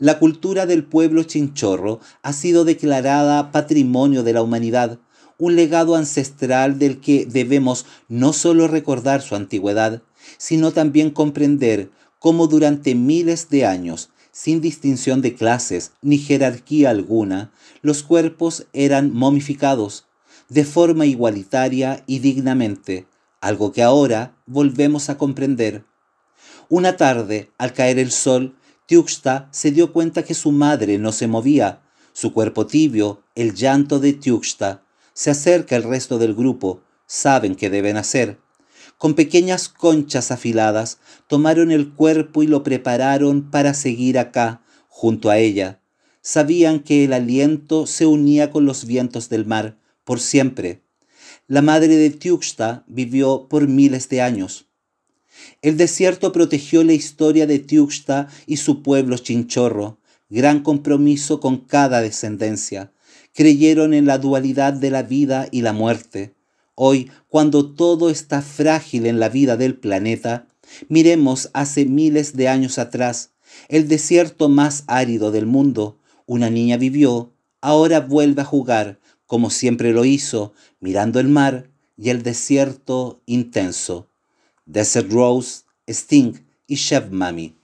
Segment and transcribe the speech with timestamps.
[0.00, 4.98] La cultura del pueblo chinchorro ha sido declarada patrimonio de la humanidad,
[5.36, 10.02] un legado ancestral del que debemos no solo recordar su antigüedad,
[10.38, 17.52] sino también comprender cómo durante miles de años, sin distinción de clases ni jerarquía alguna,
[17.82, 20.06] los cuerpos eran momificados,
[20.48, 23.06] de forma igualitaria y dignamente,
[23.42, 25.84] algo que ahora volvemos a comprender.
[26.70, 28.56] Una tarde, al caer el sol,
[28.90, 31.80] Tiuxta se dio cuenta que su madre no se movía.
[32.12, 37.70] Su cuerpo tibio, el llanto de Tiuxta, se acerca el resto del grupo, saben qué
[37.70, 38.40] deben hacer.
[38.98, 45.38] Con pequeñas conchas afiladas, tomaron el cuerpo y lo prepararon para seguir acá, junto a
[45.38, 45.80] ella.
[46.20, 50.82] Sabían que el aliento se unía con los vientos del mar, por siempre.
[51.46, 54.66] La madre de Tiuxta vivió por miles de años.
[55.62, 62.00] El desierto protegió la historia de Tiuxta y su pueblo chinchorro, gran compromiso con cada
[62.00, 62.92] descendencia.
[63.34, 66.34] Creyeron en la dualidad de la vida y la muerte.
[66.74, 70.48] Hoy, cuando todo está frágil en la vida del planeta,
[70.88, 73.32] miremos hace miles de años atrás,
[73.68, 75.98] el desierto más árido del mundo.
[76.26, 82.10] Una niña vivió, ahora vuelve a jugar, como siempre lo hizo, mirando el mar y
[82.10, 84.09] el desierto intenso.
[84.72, 86.38] Desert Rose, Sting
[86.68, 87.56] y Chef Mami.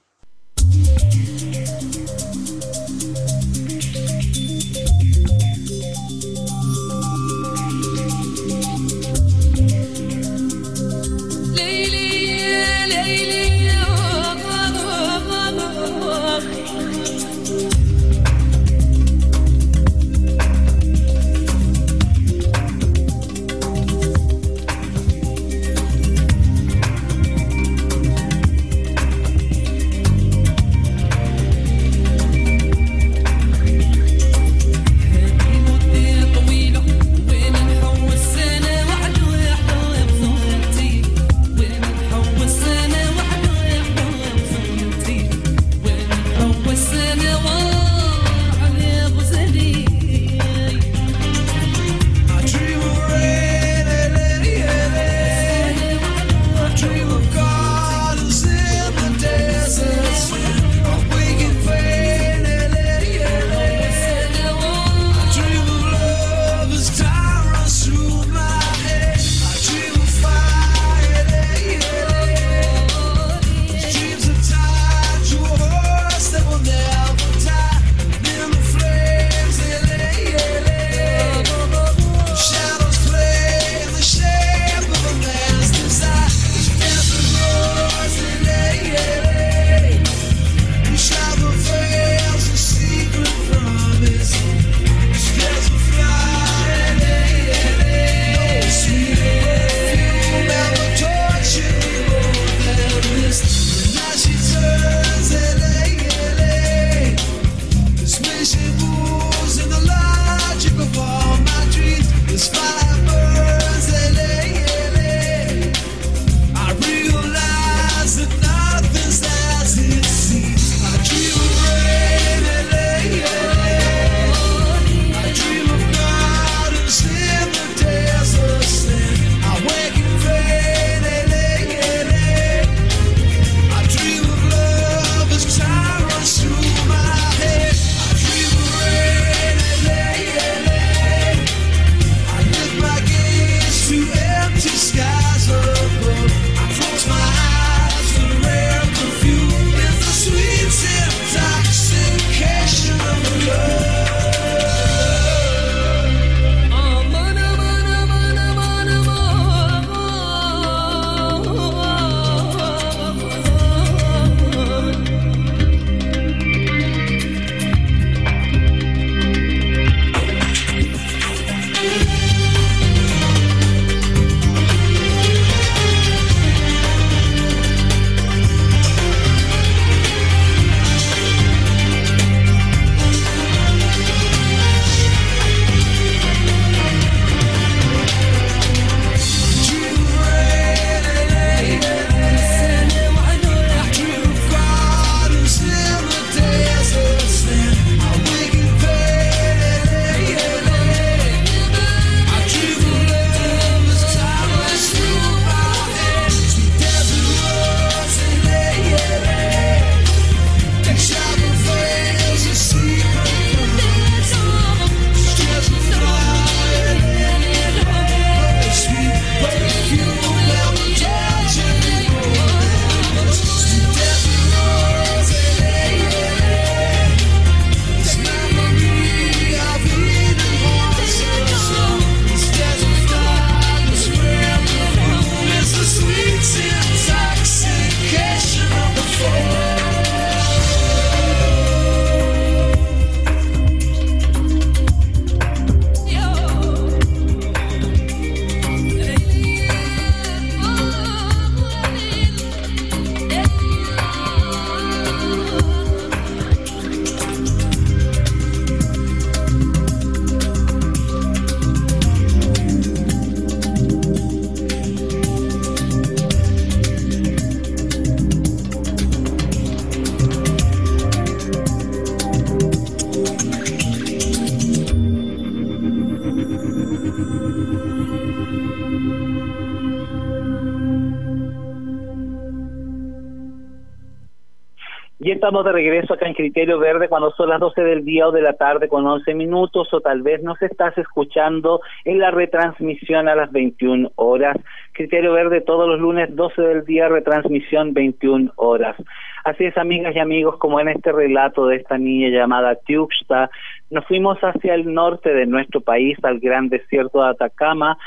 [285.37, 288.41] Estamos de regreso acá en Criterio Verde cuando son las 12 del día o de
[288.41, 293.35] la tarde con 11 minutos o tal vez nos estás escuchando en la retransmisión a
[293.35, 294.57] las 21 horas.
[294.93, 298.95] Criterio Verde todos los lunes 12 del día, retransmisión 21 horas.
[299.43, 303.51] Así es, amigas y amigos, como en este relato de esta niña llamada Tiuxta,
[303.91, 307.99] nos fuimos hacia el norte de nuestro país, al gran desierto de Atacama,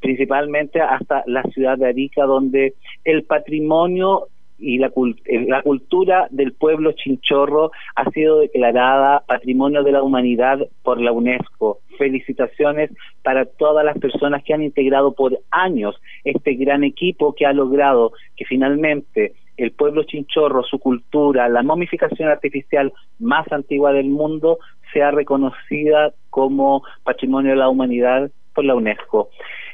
[0.00, 2.72] principalmente hasta la ciudad de Arica, donde
[3.04, 4.28] el patrimonio
[4.62, 4.92] y la,
[5.24, 11.12] eh, la cultura del pueblo chinchorro ha sido declarada Patrimonio de la Humanidad por la
[11.12, 11.80] UNESCO.
[11.98, 12.90] Felicitaciones
[13.22, 18.12] para todas las personas que han integrado por años este gran equipo que ha logrado
[18.36, 24.58] que finalmente el pueblo chinchorro, su cultura, la momificación artificial más antigua del mundo,
[24.92, 29.28] sea reconocida como Patrimonio de la Humanidad por la UNESCO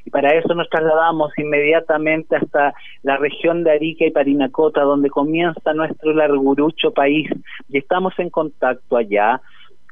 [0.09, 2.73] y para eso nos trasladamos inmediatamente hasta
[3.03, 7.29] la región de Arica y Parinacota, donde comienza nuestro largurucho país,
[7.69, 9.43] y estamos en contacto allá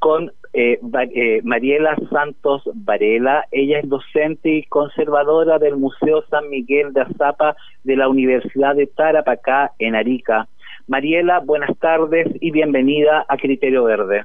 [0.01, 0.81] con eh,
[1.15, 3.45] eh, Mariela Santos Varela.
[3.51, 7.55] Ella es docente y conservadora del Museo San Miguel de Azapa
[7.85, 10.49] de la Universidad de Tarapacá en Arica.
[10.87, 14.25] Mariela, buenas tardes y bienvenida a Criterio Verde.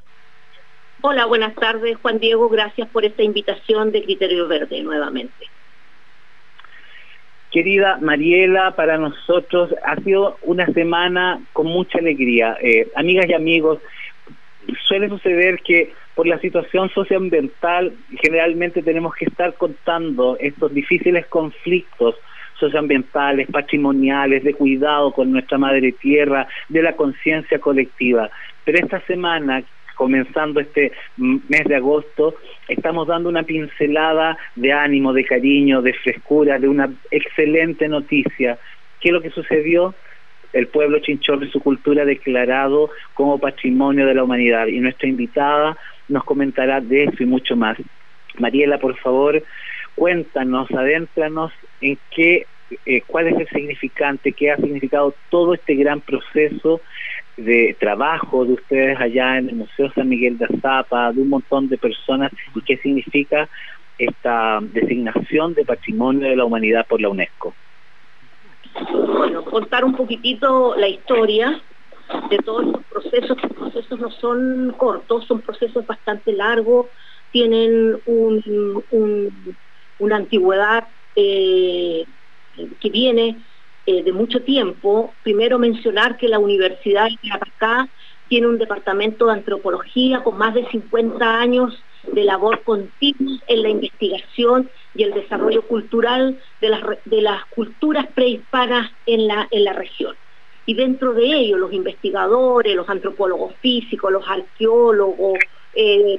[1.02, 2.48] Hola, buenas tardes, Juan Diego.
[2.48, 5.52] Gracias por esta invitación de Criterio Verde nuevamente.
[7.51, 12.58] Querida Mariela, para nosotros ha sido una semana con mucha alegría.
[12.62, 13.79] Eh, amigas y amigos,
[14.88, 22.15] suele suceder que por la situación socioambiental generalmente tenemos que estar contando estos difíciles conflictos
[22.58, 28.29] socioambientales, patrimoniales, de cuidado con nuestra madre tierra, de la conciencia colectiva.
[28.63, 29.63] Pero esta semana
[30.01, 32.34] comenzando este mes de agosto,
[32.67, 38.58] estamos dando una pincelada de ánimo, de cariño, de frescura, de una excelente noticia.
[39.00, 39.93] ¿Qué es lo que sucedió?
[40.53, 44.65] El pueblo chinchorro y su cultura declarado como patrimonio de la humanidad.
[44.65, 45.77] Y nuestra invitada
[46.08, 47.77] nos comentará de eso y mucho más.
[48.39, 49.43] Mariela, por favor,
[49.93, 52.48] cuéntanos, adéntranos en qué,
[52.88, 56.81] eh, cuál es el significante, qué ha significado todo este gran proceso
[57.38, 61.70] de trabajo de ustedes allá en el Museo San Miguel de Azapa, de un montón
[61.70, 63.50] de personas, y qué significa
[63.98, 67.56] esta designación de Patrimonio de la Humanidad por la UNESCO.
[68.92, 71.62] Bueno, contar un poquitito la historia
[72.30, 73.38] de todos estos procesos.
[73.42, 76.88] Los procesos no son cortos, son procesos bastante largos,
[77.32, 77.98] tienen
[80.00, 82.06] una antigüedad eh,
[82.80, 83.38] que viene
[83.86, 87.90] eh, de mucho tiempo, primero mencionar que la Universidad de Tarapacá
[88.28, 93.70] tiene un departamento de antropología con más de 50 años de labor continua en la
[93.70, 99.74] investigación y el desarrollo cultural de las, de las culturas prehispanas en la, en la
[99.74, 100.16] región.
[100.66, 105.40] Y dentro de ello, los investigadores, los antropólogos físicos, los arqueólogos,
[105.74, 106.18] eh,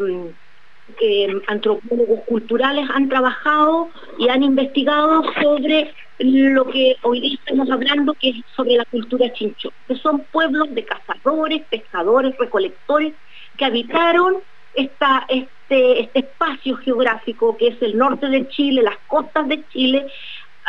[1.00, 3.88] eh, antropólogos culturales han trabajado
[4.19, 9.33] y han investigado sobre lo que hoy día estamos hablando, que es sobre la cultura
[9.33, 13.14] chincho, que son pueblos de cazadores, pescadores, recolectores,
[13.57, 14.37] que habitaron
[14.75, 20.07] este, este espacio geográfico que es el norte de Chile, las costas de Chile,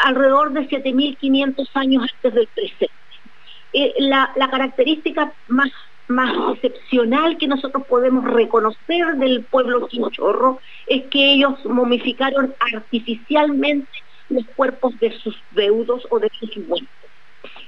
[0.04, 2.94] alrededor de 7.500 años antes del presente.
[3.74, 5.72] Eh, la, característica más
[6.54, 13.90] excepcional que nosotros podemos reconocer del pueblo chinchorro es que ellos momificaron artificialmente
[14.34, 16.90] los cuerpos de sus deudos o de sus muertos.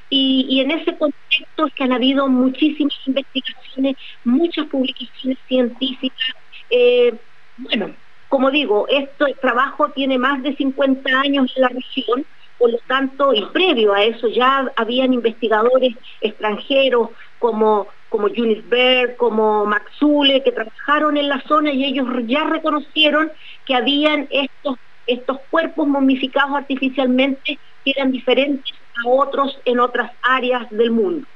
[0.10, 6.36] Y, en ese contexto es que han habido muchísimas investigaciones, muchas publicaciones científicas.
[6.69, 7.13] Eh,
[7.57, 7.93] bueno,
[8.29, 12.25] como digo, este trabajo tiene más de 50 años en la región,
[12.57, 19.17] por lo tanto, y previo a eso ya habían investigadores extranjeros como como Eunice Baird,
[19.17, 23.29] como Maxule, que trabajaron en la zona y ellos ya reconocieron
[23.65, 30.91] que habían estos estos cuerpos momificados artificialmente eran diferentes a otros en otras áreas del
[30.91, 31.27] mundo.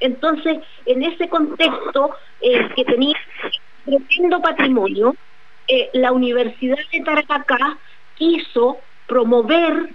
[0.00, 3.16] Entonces, en ese contexto eh, que tenía
[3.84, 5.16] tremendo patrimonio,
[5.68, 7.78] eh, la Universidad de Tarapacá
[8.14, 9.90] quiso promover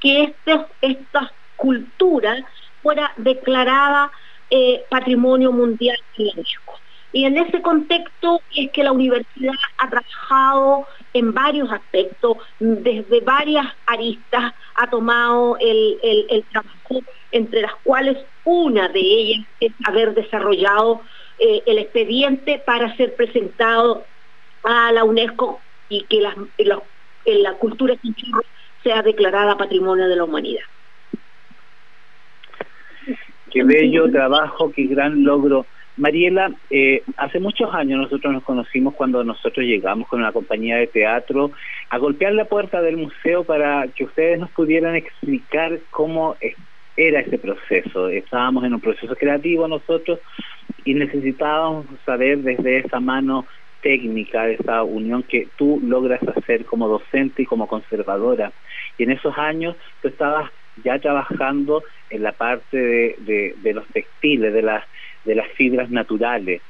[0.00, 2.36] que este, esta cultura
[2.82, 4.10] fuera declarada
[4.50, 6.74] eh, Patrimonio Mundial de.
[7.12, 10.86] Y en ese contexto es que la universidad ha trabajado
[11.18, 17.00] en varios aspectos, desde varias aristas ha tomado el, trabajo,
[17.32, 21.00] entre las cuales una de ellas es haber desarrollado
[21.38, 24.04] eh, el expediente para ser presentado
[24.62, 26.34] a la UNESCO y que la,
[27.24, 27.94] la cultura
[28.82, 30.64] sea declarada Patrimonio de la Humanidad.
[33.50, 35.64] Qué bello trabajo, qué gran logro
[35.96, 40.88] Mariela, eh, hace muchos años nosotros nos conocimos cuando nosotros llegamos con una compañía de
[40.88, 41.52] teatro
[41.88, 46.36] a golpear la puerta del museo para que ustedes nos pudieran explicar cómo
[46.96, 48.08] era ese proceso.
[48.08, 50.20] Estábamos en un proceso creativo nosotros
[50.84, 53.46] y necesitábamos saber desde esa mano
[53.82, 58.52] técnica, de esa unión que tú logras hacer como docente y como conservadora.
[58.98, 60.50] Y en esos años tú estabas
[60.84, 64.84] ya trabajando en la parte de, de los textiles, de las
[65.26, 66.62] de las fibras naturales.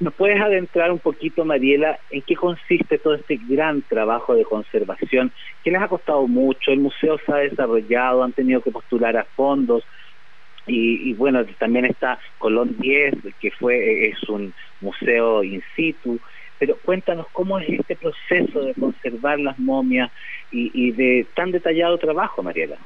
[0.00, 5.32] ¿Nos puedes adentrar un poquito, Mariela, en qué consiste todo este gran trabajo de conservación
[5.62, 6.72] que les ha costado mucho?
[6.72, 9.84] El museo se ha desarrollado, han tenido que postular a fondos
[10.66, 16.18] y, bueno, también está Colón 10, que fue es un museo in situ.
[16.58, 20.10] Pero cuéntanos cómo es este proceso de conservar las momias
[20.50, 22.78] y, y de tan detallado trabajo, Mariela.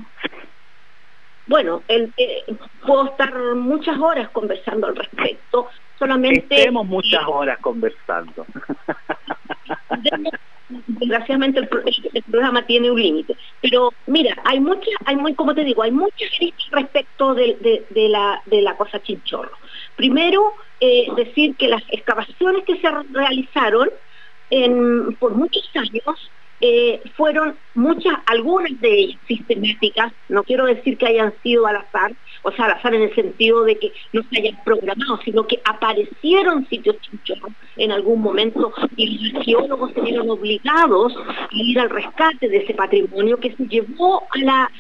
[1.48, 2.44] Bueno, el, eh,
[2.86, 6.54] puedo estar muchas horas conversando al respecto, solamente...
[6.54, 8.46] Estemos muchas horas conversando.
[10.68, 11.68] Desgraciadamente el,
[12.24, 13.34] programa tiene un límite.
[13.62, 16.28] Pero mira, hay muchas, hay muy, como te digo, hay muchas
[16.70, 19.56] respecto de, la, de la cosa chinchorro.
[19.96, 23.88] Primero, eh, decir que las excavaciones que se realizaron
[24.50, 31.06] en, por muchos años eh, fueron muchas, algunas de ellas sistemáticas, no quiero decir que
[31.06, 32.12] hayan sido al azar,
[32.42, 35.60] o sea, al azar en el sentido de que no se hayan programado, sino que
[35.64, 41.90] aparecieron sitios chinchorros en algún momento y los arqueólogos se vieron obligados a ir al
[41.90, 44.70] rescate de ese patrimonio que se llevó a, la,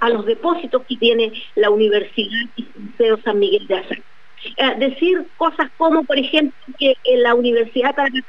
[0.00, 4.02] a, los, depósitos que tiene la Universidad y Museo San Miguel de Azar.
[4.56, 8.24] Eh, decir cosas como, por ejemplo, que la Universidad de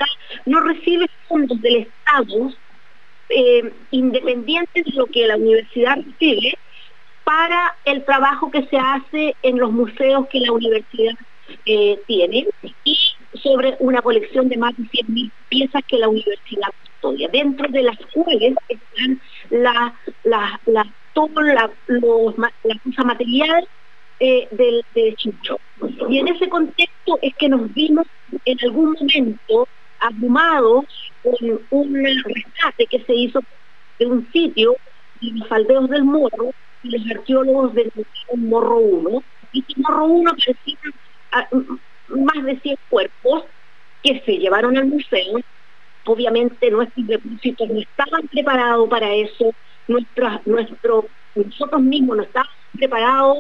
[0.46, 2.52] no recibe fondos del Estado
[3.36, 6.58] eh, independientes de lo que la universidad recibe
[7.24, 11.16] para el trabajo que se hace en los museos que la universidad
[11.66, 12.48] eh, tiene
[12.84, 12.98] y
[13.42, 17.98] sobre una colección de más de 100.000 piezas que la universidad custodia, dentro de las
[18.14, 23.68] cuales están la, la, la, todo la, los, la cosa material
[24.20, 25.60] eh, del, del Chincho.
[26.10, 28.06] Y en ese contexto es que nos vimos
[28.46, 29.68] en algún momento
[30.04, 30.86] abrumados
[31.24, 33.40] con un rescate que se hizo
[33.98, 34.76] de un sitio
[35.22, 36.52] de los aldeos del Morro
[36.84, 37.92] y los arqueólogos del
[38.36, 39.24] Morro 1.
[39.54, 40.94] Y en Morro 1 aparecieron
[41.32, 41.48] ah,
[42.10, 43.46] más de 100 cuerpos
[44.04, 45.40] que se llevaron al museo.
[46.06, 49.54] Obviamente nuestros depósitos no estaban preparados para eso,
[49.88, 53.38] nuestro, nuestro, nosotros mismos no estábamos preparados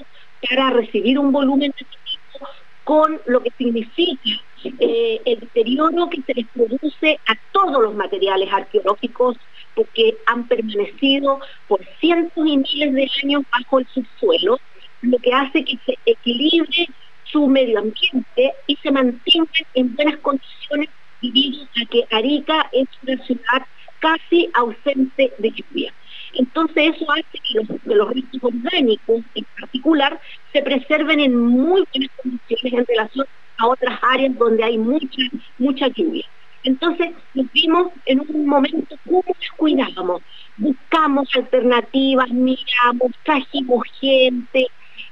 [0.47, 2.47] para recibir un volumen de este tipo
[2.85, 4.41] con lo que significa
[4.79, 9.37] eh, el deterioro que se les produce a todos los materiales arqueológicos
[9.75, 14.59] porque han permanecido por cientos y miles de años bajo el subsuelo,
[15.01, 16.87] lo que hace que se equilibre
[17.23, 20.89] su medio ambiente y se mantengan en buenas condiciones
[21.21, 23.65] debido a que Arica es una ciudad
[23.99, 25.93] casi ausente de lluvia.
[26.33, 30.19] Entonces eso hace que los, restos orgánicos en particular
[30.51, 35.23] se preserven en muy buenas condiciones en relación a otras áreas donde hay mucha,
[35.57, 36.25] mucha lluvia.
[36.63, 40.21] Entonces nos vimos en un momento cómo nos cuidábamos,
[40.57, 44.67] buscamos alternativas, miramos, trajimos gente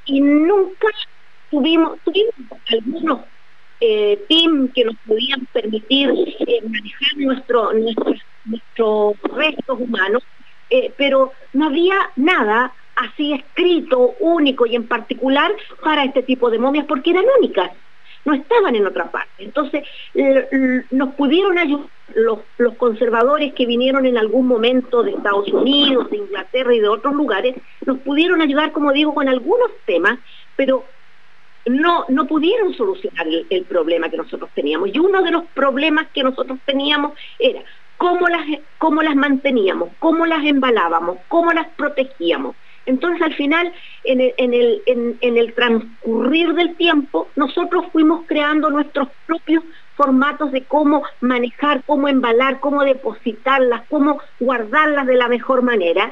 [0.05, 0.87] y nunca
[1.49, 2.33] tuvimos, tuvimos
[2.69, 3.21] algunos
[3.81, 6.09] eh, teams que nos podían permitir
[6.47, 10.23] eh, manejar nuestro, nuestros restos humanos,
[10.71, 15.51] eh, pero no había nada así escrito, único y en particular
[15.83, 17.71] para este tipo de momias porque eran únicas
[18.23, 19.43] no estaban en otra parte.
[19.43, 19.83] Entonces,
[20.91, 22.39] nos pudieron ayudar los,
[22.77, 27.55] conservadores que vinieron en algún momento de Estados Unidos, de Inglaterra y de otros lugares,
[27.85, 30.19] nos pudieron ayudar, como digo, con algunos temas,
[30.55, 30.83] pero
[31.65, 34.89] no, no pudieron solucionar el, problema que nosotros teníamos.
[34.93, 37.61] Y uno de los problemas que nosotros teníamos era
[38.01, 38.41] cómo las,
[38.79, 42.55] cómo las manteníamos, cómo las embalábamos, cómo las protegíamos.
[42.87, 43.71] Entonces al final,
[44.05, 44.21] en
[45.21, 49.63] el, transcurrir del tiempo, nosotros fuimos creando nuestros propios
[49.95, 56.11] formatos de cómo manejar, cómo embalar, cómo depositarlas, cómo guardarlas de la mejor manera.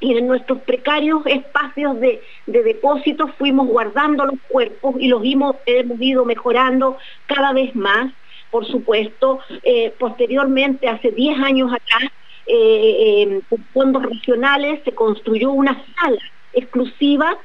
[0.00, 5.56] Y en nuestros precarios espacios de, de depósito fuimos guardando los cuerpos y los hemos
[5.66, 8.10] ido mejorando cada vez más.
[8.54, 12.08] Por supuesto, eh, posteriormente, hace 10 años atrás,
[12.46, 13.40] eh, eh,
[13.72, 17.36] fondos regionales se construyó una sala exclusiva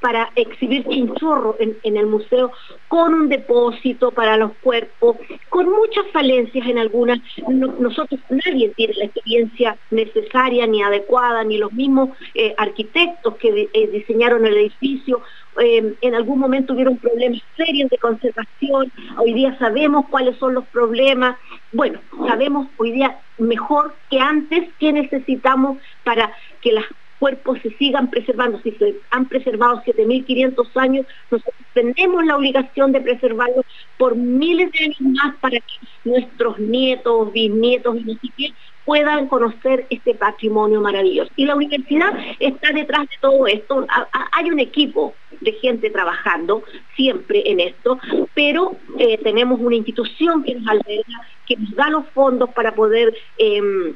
[0.00, 2.52] para exhibir chinchorro en, el museo
[2.88, 5.16] con un depósito para los cuerpos,
[5.48, 7.18] con muchas falencias en algunas.
[7.48, 14.44] nosotros, nadie tiene la experiencia necesaria ni adecuada, ni los mismos eh, arquitectos que diseñaron
[14.44, 15.22] el edificio.
[15.58, 20.66] Eh, en algún momento tuvieron problemas serios de conservación, hoy día sabemos cuáles son los
[20.66, 21.36] problemas,
[21.72, 26.84] bueno, sabemos hoy día mejor que antes qué necesitamos para que las
[27.18, 28.60] cuerpos se sigan preservando.
[28.62, 33.64] Si se han preservado 7.500 años, nosotros tenemos la obligación de preservarlos
[33.98, 38.54] por miles de años más para que nuestros nietos, bisnietos y no sé
[38.86, 41.30] puedan conocer este patrimonio maravilloso.
[41.36, 43.86] Y la universidad está detrás de todo esto.
[44.32, 46.62] Hay un equipo de gente trabajando
[46.94, 47.98] siempre en esto,
[48.32, 53.14] pero eh, tenemos una institución que nos alberga, que nos da los fondos para poder...
[53.36, 53.94] Em,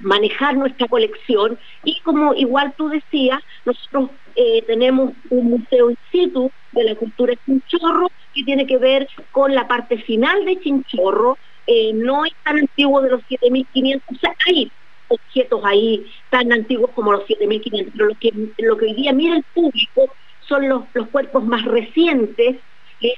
[0.00, 6.50] manejar nuestra colección y como igual tú decías, nosotros eh, tenemos un museo in situ
[6.72, 11.92] de la cultura chinchorro que tiene que ver con la parte final de chinchorro, eh,
[11.94, 14.70] no es tan antiguo de los 7.500, o sea, hay
[15.08, 19.36] objetos ahí tan antiguos como los 7.500, pero lo que, lo que hoy día mira
[19.36, 20.14] el público
[20.48, 22.56] son los, los cuerpos más recientes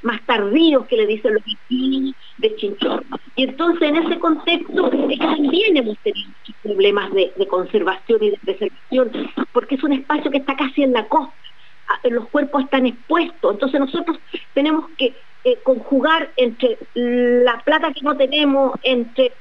[0.02, 3.04] más tardíos que le dicen los vecinos de Chinchorro.
[3.34, 6.30] Y entonces en ese contexto también hemos tenido
[6.62, 9.10] problemas de, conservación y de preservación,
[9.52, 11.34] porque es un espacio que está casi en la costa,
[12.04, 14.18] los cuerpos están expuestos, entonces nosotros
[14.54, 15.14] tenemos que
[15.46, 19.32] eh, conjugar entre la plata que no tenemos, entre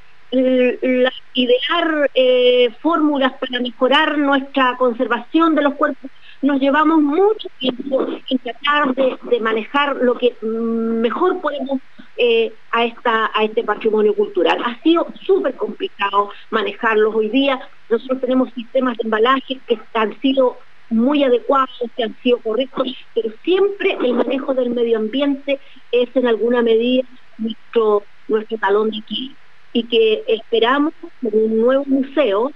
[1.34, 6.12] idear eh, fórmulas para mejorar nuestra conservación de los cuerpos
[6.44, 11.80] nos llevamos mucho tiempo en tratar de, manejar lo que mejor podemos
[12.18, 14.62] eh, a, esta, a este patrimonio cultural.
[14.64, 17.60] Ha sido súper complicado manejarlos hoy día.
[17.90, 23.30] Nosotros tenemos sistemas de embalaje que han sido muy adecuados, que han sido correctos, pero
[23.44, 25.60] siempre el manejo del medio ambiente
[25.92, 27.04] es en alguna medida
[27.38, 29.36] nuestro, nuestro talón de aquí
[29.74, 32.52] y que esperamos un nuevo museo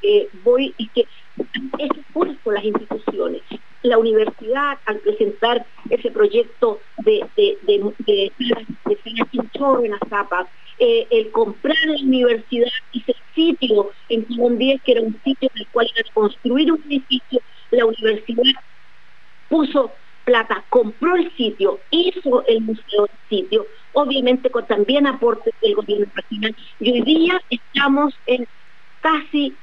[0.00, 1.02] que voy y que
[1.78, 3.42] es por las instituciones.
[3.82, 8.32] La universidad, al presentar ese proyecto de, de, de, de,
[9.84, 15.20] en Azapa, eh, el comprar la universidad, ese sitio en Colón 10, que era un
[15.22, 18.60] sitio en el cual iba a construir un edificio, la universidad
[19.48, 19.92] puso
[20.24, 26.06] plata, compró el sitio, hizo el museo del sitio, obviamente con también aportes del gobierno
[26.14, 26.54] regional.
[26.80, 28.46] Y hoy día estamos en
[29.00, 29.54] casi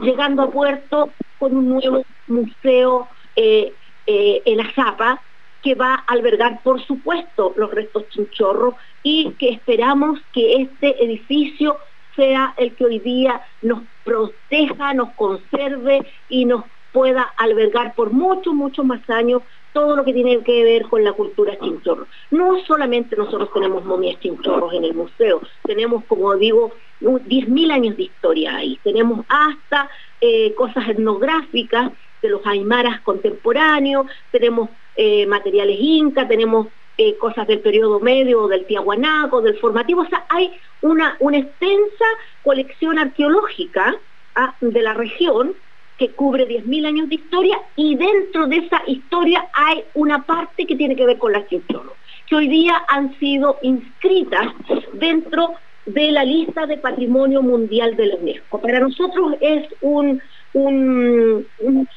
[0.00, 3.72] llegando a puerto con un nuevo museo eh,
[4.06, 5.22] eh, en Azapa
[5.62, 11.78] que va a albergar, por supuesto, los restos chinchorros y que esperamos que este edificio
[12.16, 16.64] sea el que hoy día nos proteja, nos conserve y nos
[16.94, 21.12] pueda albergar por muchos, muchos más años todo lo que tiene que ver con la
[21.12, 22.06] cultura chinchorro.
[22.30, 28.04] No solamente nosotros tenemos momias chinchorros en el museo, tenemos, como digo, 10.000 años de
[28.04, 28.78] historia ahí.
[28.84, 31.90] Tenemos hasta eh, cosas etnográficas
[32.22, 38.66] de los aymaras contemporáneos, tenemos eh, materiales inca, tenemos eh, cosas del periodo medio, del
[38.66, 42.04] tiahuanaco, del formativo, o sea, hay una, una extensa
[42.44, 43.96] colección arqueológica
[44.36, 45.56] ah, de la región
[45.98, 50.76] que cubre 10.000 años de historia y dentro de esa historia hay una parte que
[50.76, 51.94] tiene que ver con las chinchorros,
[52.26, 54.48] que hoy día han sido inscritas
[54.94, 55.54] dentro
[55.86, 58.60] de la lista de Patrimonio Mundial de la UNESCO.
[58.60, 60.20] Para nosotros es un,
[60.54, 61.46] un,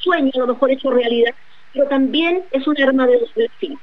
[0.00, 1.34] sueño, a lo mejor hecho realidad,
[1.72, 3.80] pero también es un arma de dos filos,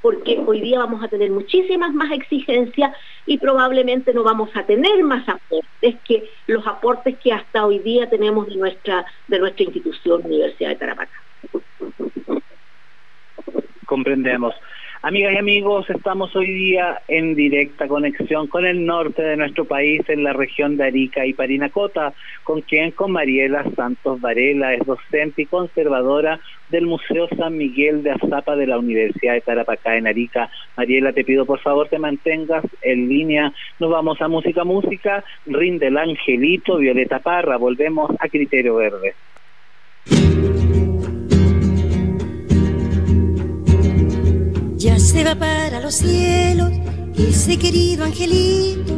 [0.00, 2.92] porque hoy día vamos a tener muchísimas más exigencias
[3.26, 8.08] y probablemente no vamos a tener más aportes que los aportes que hasta hoy día
[8.08, 11.24] tenemos de nuestra, de nuestra institución Universidad de Tarapacá.
[13.86, 14.54] Comprendemos.
[15.00, 20.02] Amigas y amigos, estamos hoy día en directa conexión con el norte de nuestro país,
[20.08, 25.42] en la región de Arica y Parinacota, con quien, con Mariela Santos Varela, es docente
[25.42, 30.50] y conservadora del Museo San Miguel de Azapa de la Universidad de Tarapacá en Arica.
[30.76, 33.52] Mariela, te pido por favor te mantengas en línea.
[33.78, 39.14] Nos vamos a música, música, rinde el angelito, Violeta Parra, volvemos a Criterio Verde.
[45.18, 46.70] Se va para los cielos
[47.16, 48.94] ese querido angelito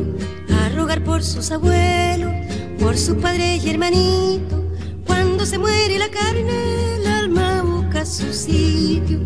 [0.52, 2.30] a rogar por sus abuelos,
[2.78, 4.60] por sus padres y hermanitos.
[5.06, 9.18] Cuando se muere la carne, el alma busca su sitio,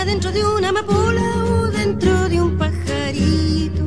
[0.00, 3.84] adentro de una amapola o dentro de un pajarito.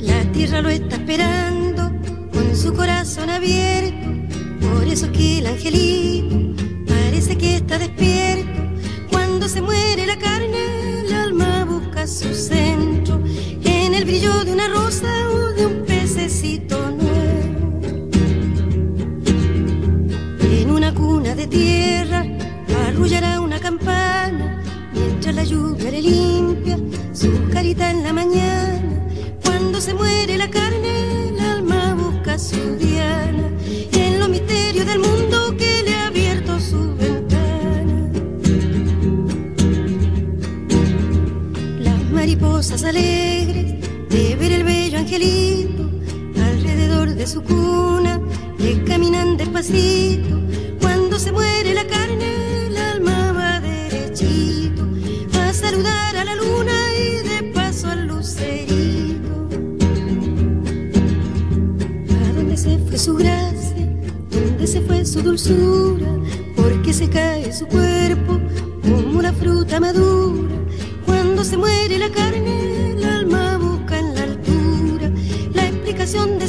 [0.00, 1.92] La tierra lo está esperando
[2.32, 4.08] con su corazón abierto,
[4.60, 6.65] por eso que el angelito
[7.26, 8.62] dice que está despierto.
[9.10, 13.20] Cuando se muere la carne, el alma busca su centro
[13.64, 17.80] en el brillo de una rosa o de un pececito nuevo.
[20.40, 22.24] En una cuna de tierra
[22.86, 24.62] arrullará una campana
[24.92, 26.78] mientras la lluvia le limpia
[27.12, 29.08] su carita en la mañana.
[29.44, 32.75] Cuando se muere la carne, el alma busca su
[42.66, 43.74] mariposas alegres
[44.08, 45.88] de ver el bello angelito
[46.34, 48.20] alrededor de su cuna
[48.58, 50.40] le caminan despacito.
[50.80, 54.82] Cuando se muere la carne, el alma va derechito
[55.40, 59.48] a saludar a la luna y de paso al lucerito.
[62.28, 63.86] ¿A dónde se fue su gracia?
[64.30, 66.08] ¿Dónde se fue su dulzura?
[66.56, 68.40] Porque se cae su cuerpo
[68.82, 70.05] como una fruta madura.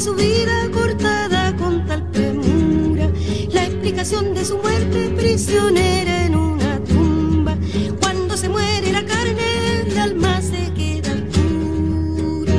[0.00, 3.08] Su vida cortada con tal premura,
[3.52, 7.56] la explicación de su muerte prisionera en una tumba.
[8.00, 12.52] Cuando se muere la carne, el alma se queda pura.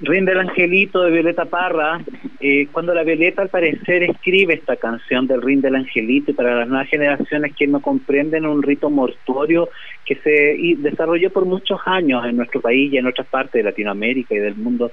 [0.00, 2.04] Rinde el Angelito de Violeta Parra.
[2.46, 6.68] Eh, cuando la Violeta al parecer escribe esta canción del Rinde el Angelito para las
[6.68, 9.70] nuevas generaciones que no comprenden un rito mortuorio
[10.04, 14.34] que se desarrolló por muchos años en nuestro país y en otras partes de Latinoamérica
[14.34, 14.92] y del mundo.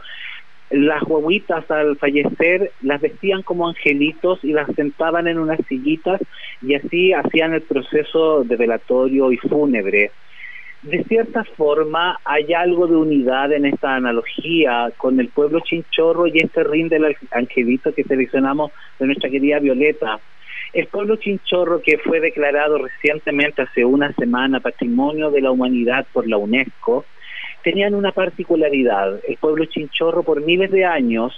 [0.69, 6.21] Las guaguitas al fallecer las vestían como angelitos y las sentaban en unas sillitas
[6.61, 10.11] y así hacían el proceso de velatorio y fúnebre
[10.81, 16.39] de cierta forma hay algo de unidad en esta analogía con el pueblo chinchorro y
[16.39, 20.19] este rinde del angelito que seleccionamos de nuestra querida Violeta.
[20.73, 26.27] El pueblo chinchorro que fue declarado recientemente hace una semana Patrimonio de la Humanidad por
[26.27, 27.05] la UNESCO,
[27.63, 29.19] tenían una particularidad.
[29.27, 31.33] El pueblo chinchorro por miles de años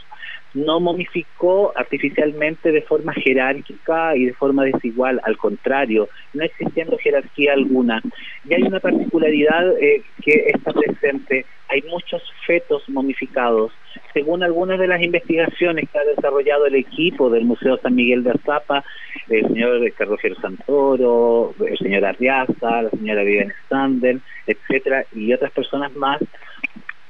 [0.54, 7.54] no momificó artificialmente de forma jerárquica y de forma desigual, al contrario, no existiendo jerarquía
[7.54, 8.02] alguna.
[8.48, 13.72] Y hay una particularidad eh, que está presente, hay muchos fetos momificados.
[14.14, 18.32] Según algunas de las investigaciones que ha desarrollado el equipo del Museo San Miguel de
[18.32, 18.84] Azapa,
[19.30, 25.96] el señor Carlos Santoro, el señor Arriaza, la señora Vivian Standen, etcétera, y otras personas
[25.96, 26.20] más,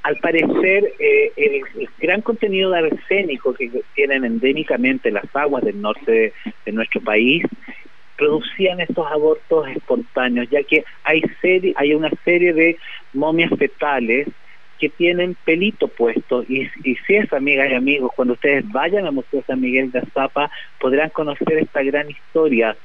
[0.04, 1.62] al parecer, eh, el,
[1.98, 6.32] gran contenido de arsénico que tienen endémicamente las aguas del norte de,
[6.66, 7.42] de, nuestro país
[8.16, 12.76] producían estos abortos espontáneos, ya que hay, serie, hay una serie de
[13.14, 14.28] momias fetales
[14.78, 19.12] que tienen pelito puesto y, y si es amigas y amigos, cuando ustedes vayan al
[19.12, 22.76] Museo San Miguel de Azapa podrán conocer esta gran historia.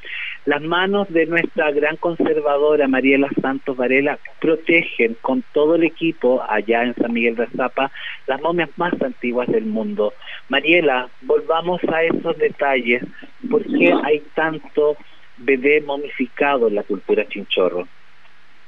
[0.45, 6.83] Las manos de nuestra gran conservadora Mariela Santos Varela protegen con todo el equipo allá
[6.83, 7.91] en San Miguel de Azapa
[8.27, 10.13] las momias más antiguas del mundo.
[10.47, 13.03] Mariela, volvamos a esos detalles.
[13.49, 14.97] ¿Por qué hay tanto
[15.37, 17.87] bebé momificado en la cultura chinchorro?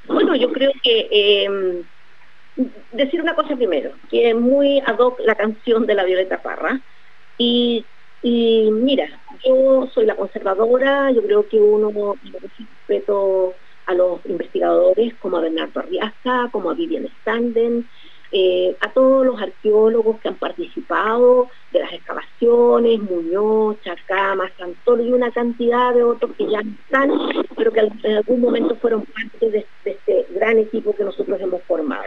[0.08, 1.84] Bueno, yo creo que eh,
[2.92, 6.80] decir una cosa primero, que es muy ad hoc la canción de la Violeta Parra.
[7.38, 7.86] Y,
[8.24, 9.08] mira,
[9.44, 13.56] yo soy la conservadora, yo creo que uno respeto
[13.88, 17.88] a los investigadores como a Bernardo Arriaza, como a Vivian Standen,
[18.34, 25.12] eh, a todos los arqueólogos que han participado de las excavaciones, Muñoz, Chacama, Santoro y
[25.12, 27.12] una cantidad de otros que ya están,
[27.58, 32.06] pero que en algún momento fueron parte de este gran equipo que nosotros hemos formado.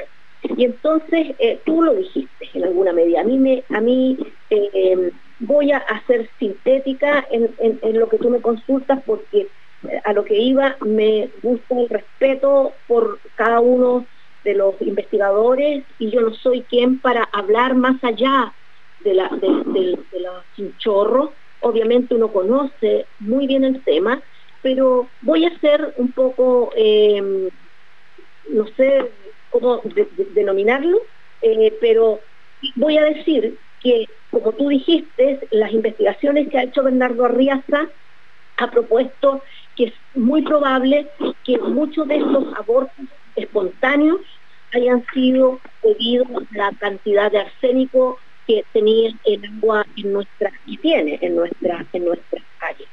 [0.57, 3.21] Y entonces eh, tú lo dijiste en alguna medida.
[3.21, 4.19] A mí, me, a mí
[4.51, 9.49] eh, voy a hacer sintética en, en, lo que tú me consultas porque
[9.89, 14.07] eh, a lo que iba me gusta el respeto por cada uno
[14.45, 18.55] de los investigadores y yo no soy quien para hablar más allá
[19.01, 21.31] de la de, de, los chinchorros.
[21.61, 24.23] Obviamente uno conoce muy bien el tema,
[24.63, 27.51] pero voy a hacer un poco, eh,
[28.51, 29.11] no sé,
[29.55, 30.99] cómo de, de, denominarlo,
[31.41, 32.19] eh, pero
[32.75, 37.89] voy a decir que, como tú dijiste, las investigaciones que ha hecho Bernardo Arriaza
[38.57, 39.43] ha propuesto
[39.77, 41.09] que es muy probable
[41.45, 44.21] que muchos de estos abortos espontáneos
[44.73, 50.77] hayan sido debido a la cantidad de arsénico que tenía el agua en nuestra y
[50.79, 52.89] tiene en nuestra en nuestras calles.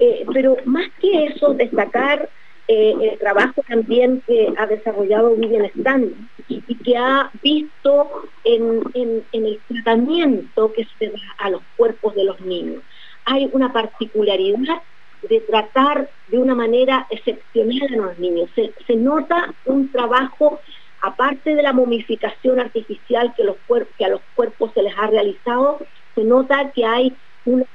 [0.00, 2.28] Eh, pero más que eso, destacar
[2.68, 6.14] eh, el trabajo también que ha desarrollado Vivian Stanley
[6.48, 12.24] y, que ha visto en, en, el tratamiento que se da a los cuerpos de
[12.24, 12.82] los niños.
[13.24, 14.82] Hay una particularidad
[15.28, 18.50] de tratar de una manera excepcional a los niños.
[18.54, 20.60] Se, nota un trabajo,
[21.02, 23.56] aparte de la momificación artificial que, los
[23.96, 25.78] que a los cuerpos se les ha realizado,
[26.14, 27.66] se nota que hay un,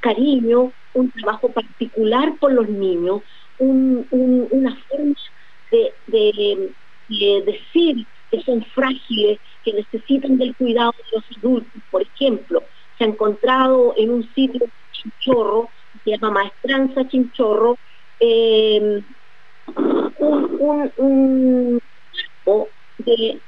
[0.00, 3.22] cariño, un trabajo particular por los niños,
[3.62, 5.14] una forma
[5.70, 5.94] de,
[7.08, 11.82] de decir que son frágiles, que necesitan del cuidado de los adultos.
[11.90, 12.64] Por ejemplo,
[12.96, 15.68] se ha encontrado en un sitio chinchorro,
[16.02, 17.76] se llama Maestranza Chinchorro,
[18.18, 19.04] em,
[20.18, 21.80] un, un,
[22.98, 23.40] de,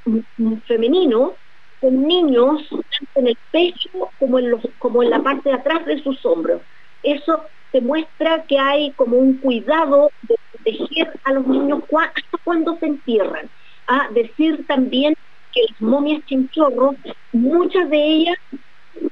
[0.67, 1.37] femenino
[1.79, 6.61] con niños tanto en el pecho como en la parte de atrás de sus hombros.
[7.05, 12.87] Eso demuestra que hay como un cuidado de proteger a los niños hasta cuando se
[12.87, 13.49] entierran.
[13.87, 15.15] A decir también
[15.53, 16.95] que las momias chinchorros,
[17.31, 18.37] muchas de ellas,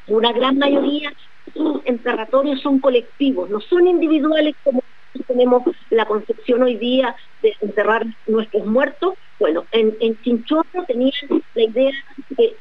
[0.08, 1.14] una gran mayoría,
[1.54, 4.82] sus enterratorios son colectivos, no son individuales como
[5.28, 9.14] tenemos la concepción hoy día de enterrar nuestros muertos.
[9.40, 11.12] Bueno, en, Chinchorro tenían
[11.54, 11.92] la idea
[12.30, 12.56] de,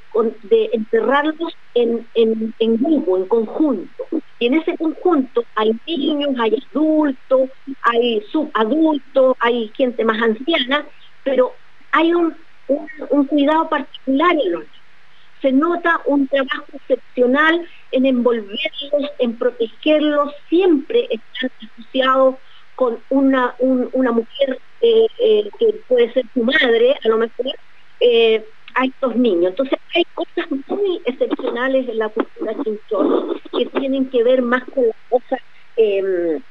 [0.73, 4.02] enterrarlos en, en, grupo, en conjunto.
[4.42, 7.50] Y en ese conjunto hay niños, hay adultos,
[7.83, 10.85] hay subadultos, hay gente más anciana,
[11.22, 11.55] pero
[11.92, 12.35] hay un,
[13.28, 14.64] cuidado particular en los
[15.40, 22.35] se nota un trabajo excepcional en envolverlos, en protegerlos, siempre están asociados
[22.74, 27.46] con una, una mujer eh, eh, que puede ser su madre, a lo mejor,
[28.00, 29.50] eh, a estos niños.
[29.50, 32.54] Entonces hay cosas muy excepcionales en la cultura
[33.52, 35.40] que tienen que ver más con las cosas
[35.76, 36.42] em,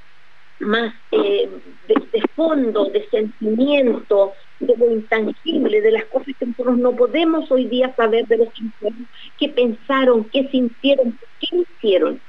[0.59, 1.49] más de,
[1.87, 7.67] de, fondo, de sentimiento, de lo intangible, de las cosas que nosotros no podemos hoy
[7.67, 9.07] día saber de los chinchorros,
[9.37, 12.21] qué pensaron, qué sintieron, qué hicieron.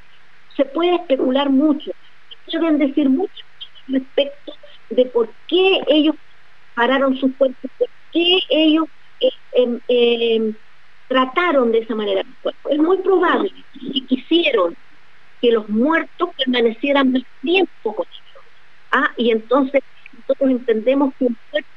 [0.57, 1.93] Se puede especular mucho,
[2.59, 3.47] pueden decir muchas
[3.89, 4.53] respecto
[4.91, 6.15] de por qué ellos
[6.75, 8.87] pararon sus cuerpos, por qué ellos
[9.53, 10.55] em, em,
[11.09, 12.23] trataron de esa manera
[12.71, 14.75] Es muy probable que quisieron
[15.41, 18.45] que los muertos permanecieran más tiempo con ellos.
[18.93, 19.13] ¿ah?
[19.17, 19.83] Y entonces
[20.13, 21.69] nosotros entendemos que un cuerpo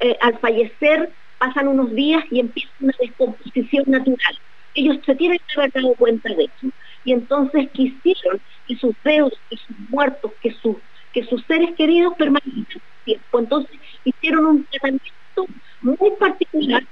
[0.00, 4.38] eh, al fallecer pasan unos días y empieza una descomposición natural.
[4.74, 6.68] Ellos se tienen que haber dado cuenta de eso.
[7.04, 10.76] Y entonces quisieron que sus dedos, que sus muertos, que sus
[11.12, 13.38] que sus seres queridos permanecieran tiempo.
[13.38, 15.46] Entonces hicieron un tratamiento
[15.82, 16.82] muy particular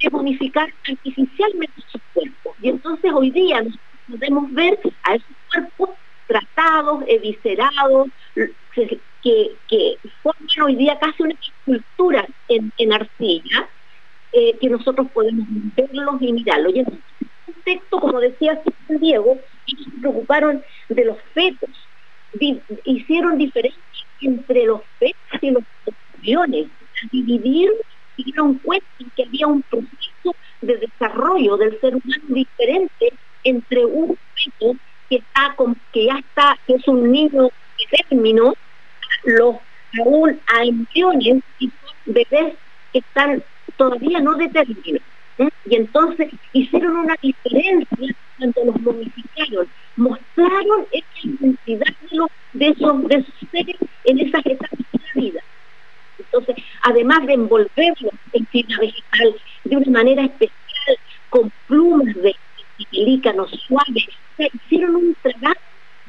[0.00, 2.56] de bonificar artificialmente sus cuerpos.
[2.60, 3.78] Y entonces hoy día nos
[4.08, 5.90] podemos ver a esos cuerpos
[6.26, 8.08] tratados, eviscerados,
[8.72, 9.00] que,
[9.68, 13.68] que forman hoy día casi una escultura en, arcilla,
[14.32, 16.74] eh, que nosotros podemos verlos y mirarlos.
[16.74, 21.70] Y en este contexto, como decía Diego, ellos se preocuparon de los fetos,
[22.84, 23.80] hicieron diferencia
[24.20, 25.64] entre los fetos y los
[26.18, 26.66] aviones.
[27.02, 27.10] Al
[28.16, 33.12] dividir, se dieron cuenta que había un proceso de desarrollo del ser humano diferente
[33.44, 34.76] entre un feto
[35.08, 38.54] que está con, que ya está, que es un niño de término,
[39.24, 39.56] los
[40.00, 41.70] aún a embriones y
[42.06, 42.54] bebés
[42.92, 43.42] que están
[43.76, 45.00] todavía no de término.
[45.66, 51.94] Y entonces hicieron una diferencia cuando los momificaron, mostraron esa identidad
[52.52, 55.40] de, los, de esos seres en esas etapas de la vida.
[56.24, 59.34] Entonces, además de envolverlos en fibra vegetal
[59.64, 60.98] de una manera especial,
[61.30, 62.34] con plumas de
[62.90, 64.06] pelícanos suaves,
[64.38, 65.60] hicieron un trabajo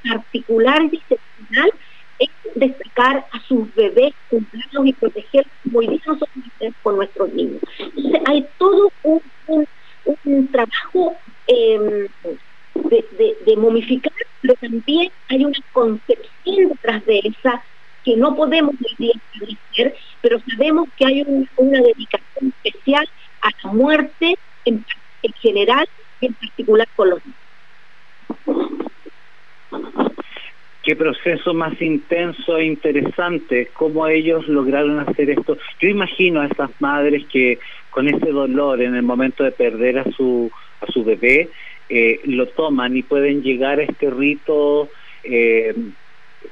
[0.04, 1.72] particular y excepcional
[2.20, 6.46] en destacar a sus bebés, cuidarlos y protegerlos como hoy día nosotros
[6.82, 7.62] con nuestros niños.
[7.80, 12.08] Entonces, hay todo un, trabajo eh,
[12.76, 17.64] de, momificar, pero también hay una concepción detrás de esa
[18.06, 21.26] que no podemos hoy día establecer, pero sabemos que hay
[21.58, 23.10] una dedicación especial
[23.42, 24.86] a la muerte en,
[25.42, 25.90] general
[26.22, 27.10] y en particular con
[30.84, 35.58] qué proceso más intenso e interesante, cómo ellos lograron hacer esto.
[35.80, 37.58] Yo imagino a esas madres que
[37.90, 41.50] con ese dolor en el momento de perder a su, a su bebé,
[41.90, 44.90] eh, lo toman y pueden llegar a este rito
[45.24, 45.74] eh,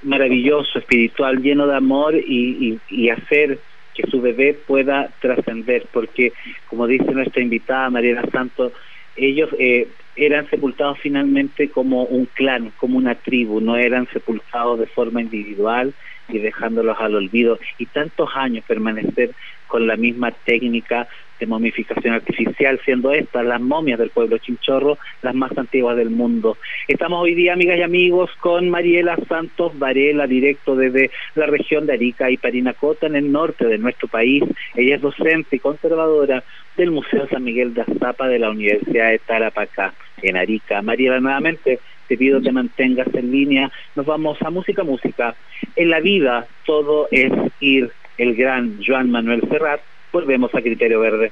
[0.02, 2.80] maravilloso, espiritual, lleno de amor y,
[3.10, 3.60] hacer
[3.94, 6.34] que su bebé pueda trascender, porque
[6.68, 8.74] como dice nuestra invitada Mariela Santos,
[9.16, 14.88] ellos eh, eran sepultados finalmente como un clan, como una tribu, no eran sepultados de
[14.88, 15.94] forma individual
[16.34, 19.32] y dejándolos al olvido y tantos años permanecer
[19.68, 21.08] con la misma técnica
[21.40, 26.58] de momificación artificial, siendo estas las momias del pueblo chinchorro las más antiguas del mundo.
[26.88, 31.94] Estamos hoy día, amigas y amigos, con Mariela Santos Varela, directo desde la región de
[31.94, 34.44] Arica y Parinacota, en el norte de nuestro país.
[34.76, 36.44] Ella es docente y conservadora
[36.78, 40.82] del Museo San Miguel de Azapa de la Universidad de Tarapacá, en Arica.
[40.82, 43.72] Mariela, nuevamente te pido que mantengas en línea.
[43.96, 45.36] Nos vamos a música, música.
[45.76, 47.92] En la vida todo es ir.
[48.18, 51.32] El gran Joan Manuel Serrat volvemos a Criterio Verde.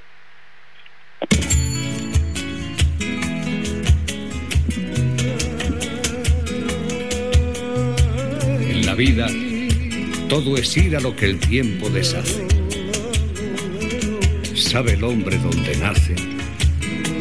[8.68, 9.28] En la vida,
[10.28, 12.48] todo es ir a lo que el tiempo deshace.
[14.56, 16.16] Sabe el hombre dónde nace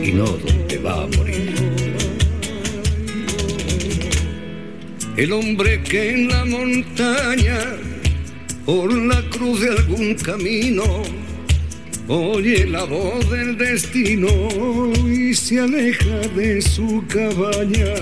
[0.02, 1.79] y no dónde va a morir.
[5.20, 7.76] El hombre que en la montaña,
[8.64, 10.82] por la cruz de algún camino,
[12.08, 14.28] oye la voz del destino
[15.06, 17.92] y se aleja de su cabaña.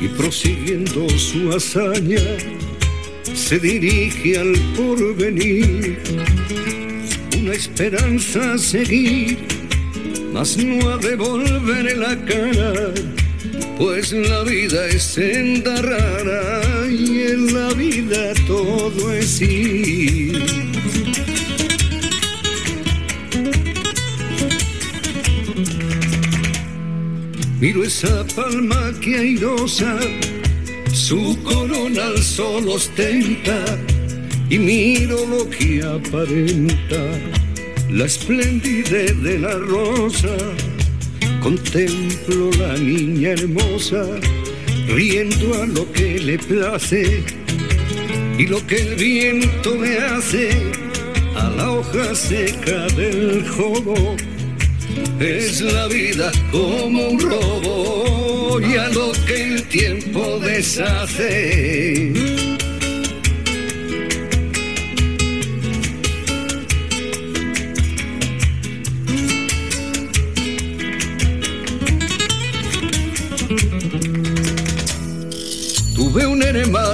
[0.00, 2.22] Y prosiguiendo su hazaña,
[3.34, 5.98] se dirige al porvenir,
[7.46, 9.38] una esperanza a seguir,
[10.32, 12.92] mas no ha de volver la cara
[13.78, 20.42] pues la vida es senda rara y en la vida todo es ir.
[27.60, 29.98] Miro esa palma que airosa,
[30.92, 33.78] su corona al sol ostenta,
[34.48, 37.02] y miro lo que aparenta,
[37.90, 40.36] la esplendidez de la rosa
[41.42, 44.04] Contemplo la niña hermosa
[44.88, 47.22] riendo a lo que le place
[48.38, 50.50] y lo que el viento le hace
[51.36, 54.16] a la hoja seca del jobo.
[55.20, 62.12] Es la vida como un robo y a lo que el tiempo deshace.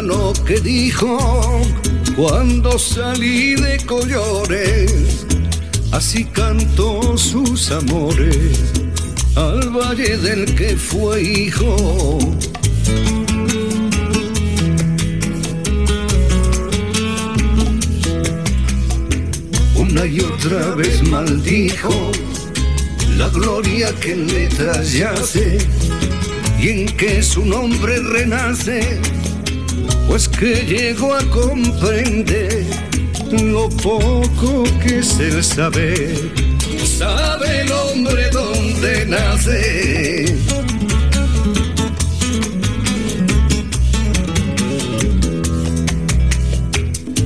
[0.03, 1.19] Hermano que dijo
[2.17, 5.27] cuando salí de Collores,
[5.93, 8.59] así cantó sus amores
[9.37, 12.19] al valle del que fue hijo.
[19.77, 22.11] Una y otra vez maldijo
[23.17, 25.59] la gloria que en letras yace
[26.61, 29.01] y en que su nombre renace
[30.07, 32.65] pues que llego a comprender
[33.31, 36.33] lo poco que es el saber.
[36.85, 40.37] Sabe el hombre dónde nace.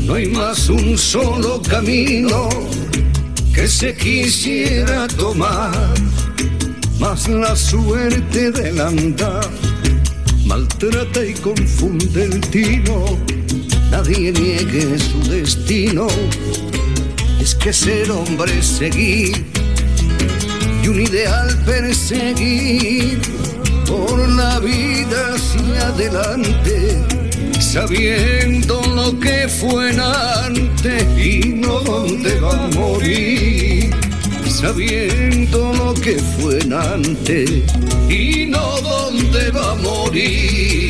[0.04, 2.48] No hay más un solo camino
[3.52, 5.72] que se quisiera tomar,
[7.00, 9.65] más la suerte del andar
[10.46, 13.18] maltrata y confunde el tino,
[13.90, 16.06] nadie niegue su destino,
[17.40, 19.44] es que ser hombre es seguir
[20.82, 23.20] y un ideal perseguir.
[23.86, 26.98] Por la vida hacia adelante,
[27.60, 33.75] sabiendo lo que fue antes y no dónde va a morir
[34.56, 37.50] sabiendo lo que fue antes
[38.08, 40.85] y no dónde va a morir.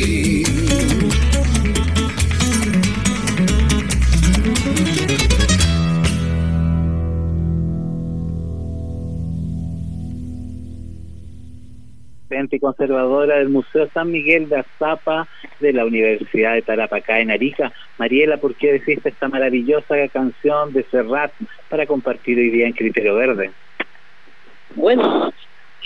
[12.51, 15.27] Y conservadora del Museo San Miguel de Azapa
[15.59, 17.71] de la Universidad de Tarapacá en Arica.
[17.97, 21.31] Mariela, ¿por qué decís esta maravillosa canción de Serrat
[21.69, 23.51] para compartir hoy día en Criterio Verde?
[24.75, 25.33] Bueno,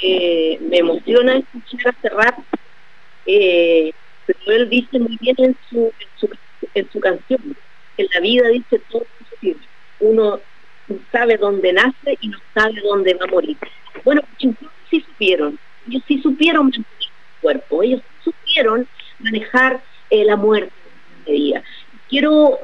[0.04, 2.36] eh, me emociona escuchar a Serrat,
[3.26, 3.94] eh,
[4.26, 5.94] pero él dice muy bien en su,
[6.74, 7.40] en su, canción,
[7.98, 9.06] en la vida dice todo
[10.00, 10.40] uno
[11.12, 13.56] sabe dónde nace y no sabe dónde va a morir.
[14.04, 14.22] Bueno,
[14.90, 15.58] sí supieron,
[16.12, 18.88] sí supieron mantener su cuerpo, ellos supieron
[19.20, 20.74] manejar eh, la muerte
[21.26, 21.64] de día.
[22.10, 22.60] Quiero,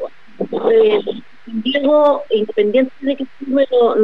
[0.72, 1.00] eh,
[1.46, 3.96] Diego, independiente de que me lo,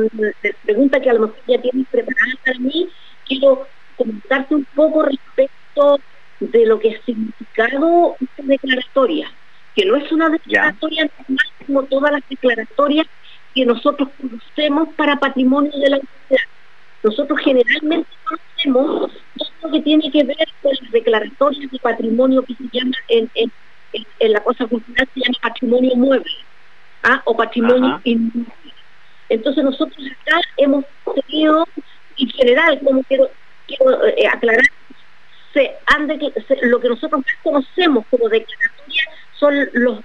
[0.63, 2.89] pregunta que a lo mejor ya tienes preparada para mí,
[3.27, 3.67] quiero
[3.97, 5.99] comentarte un poco respecto
[6.39, 9.29] de lo que ha significado esta declaratoria,
[9.75, 13.07] que no es una declaratoria normal como todas las declaratorias
[13.53, 16.47] que nosotros conocemos para patrimonio de la humanidad.
[17.03, 19.11] Nosotros generalmente conocemos
[19.73, 23.51] que tiene que ver con las declaratorias de patrimonio que se llama en, en,
[24.31, 26.31] la cosa cultural se llama patrimonio mueble
[27.03, 27.21] ¿ah?
[27.25, 28.53] o patrimonio inmueble.
[29.29, 30.85] Entonces nosotros acá hemos
[31.27, 31.67] tenido,
[32.17, 33.29] en general, como quiero,
[33.67, 34.65] quiero eh, aclarar,
[35.53, 36.07] se han
[36.63, 39.03] lo que nosotros más conocemos como declaratoria
[39.39, 39.99] son los,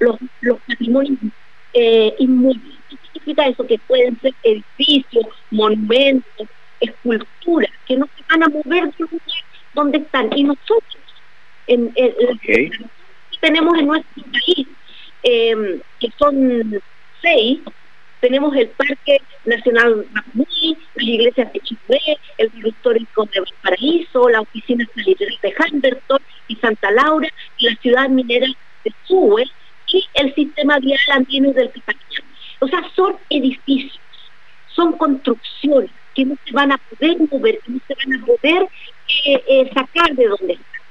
[0.00, 1.18] los, los, patrimonios
[1.72, 2.74] eh, inmuebles.
[2.90, 3.66] ¿Qué significa eso?
[3.66, 6.48] Que pueden ser edificios, monumentos,
[6.80, 9.06] esculturas, que no se van a mover de
[9.74, 10.30] donde están.
[10.36, 11.02] Y nosotros,
[11.66, 12.70] en, que
[13.40, 14.68] tenemos en nuestro país,
[15.22, 16.82] em, que son
[17.22, 17.60] seis,
[18.20, 21.60] tenemos el Parque Nacional Rapanui, las iglesias de
[22.38, 27.28] el Histórico de Valparaíso, la Oficina de Humberton y Santa Laura,
[27.58, 28.46] y la ciudad minera
[28.84, 29.44] de Sue,
[29.88, 32.20] y el sistema vial andino del Pipaquía.
[32.60, 34.00] O sea, son edificios,
[34.74, 38.68] son construcciones que no se van a poder mover, que no se van a poder
[39.26, 40.82] eh, eh, sacar de donde están.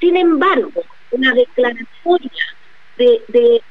[0.00, 2.56] Sin embargo, una declaratoria
[2.96, 3.62] de, de,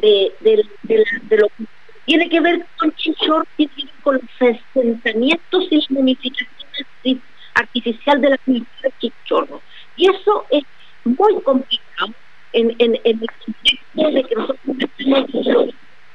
[0.00, 1.64] de, de, lo que
[2.04, 7.22] tiene que ver con Chinchor, tiene que ver con los asentamientos y la momificación
[7.54, 9.62] artificial de la cultura de Chinchorro.
[9.96, 10.64] Y eso es
[11.04, 12.14] muy complicado
[12.52, 15.30] en, en, el contexto de que nosotros tenemos,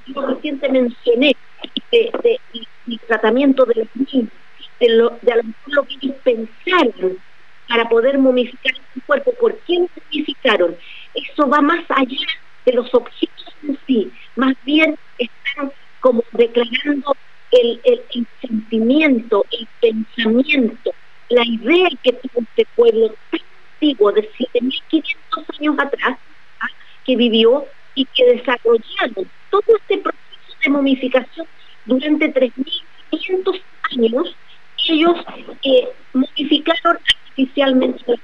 [0.07, 1.35] yo reciente mencioné,
[1.91, 2.39] de, de, el
[3.05, 4.31] tratamiento de los niños,
[4.79, 7.17] de, lo, de a lo mejor lo que ellos pensaron
[7.67, 10.77] para poder momificar su cuerpo, ¿por lo momificaron?
[11.13, 12.27] Eso va más allá
[12.65, 17.15] de los objetos en sí, más bien están como declarando
[17.51, 20.93] el, el, sentimiento, el pensamiento,
[21.29, 23.41] la idea que tuvo este pueblo tan
[23.73, 26.17] antiguo de 7.500 años atrás,
[26.59, 26.67] ¿ah?
[27.05, 31.47] que vivió y que desarrollaron todo este proceso de momificación
[31.85, 32.29] durante
[33.27, 33.61] 3.500
[33.91, 34.35] años,
[34.87, 35.15] ellos
[35.63, 38.19] eh, modificaron artificialmente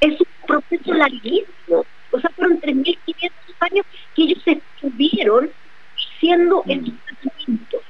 [0.00, 1.84] Es un proceso larguísimo.
[2.10, 3.30] O sea, fueron 3.500
[3.60, 5.50] años que ellos estuvieron
[5.96, 7.82] haciendo estos tratamientos.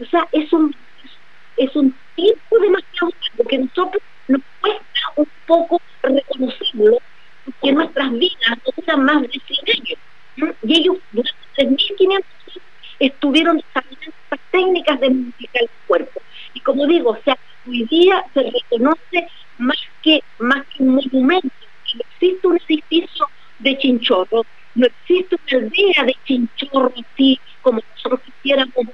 [0.00, 0.74] O sea, es un,
[1.56, 6.98] es un tiempo demasiado largo que nosotros nos cuesta un poco reconocerlo,
[7.44, 10.56] porque nuestras vidas no duran más de 100 años.
[10.62, 12.24] Y ellos durante 3.500 años
[12.98, 15.06] estuvieron desarrollando estas técnicas de.
[15.38, 15.48] Y
[16.70, 19.26] como digo, o sea, hoy día se reconoce
[19.58, 21.50] más que, más que un monumento,
[21.94, 23.26] no existe un edificio
[23.58, 24.46] de chinchorro,
[24.76, 28.86] no existe una aldea de chinchorro así como nosotros quisiéramos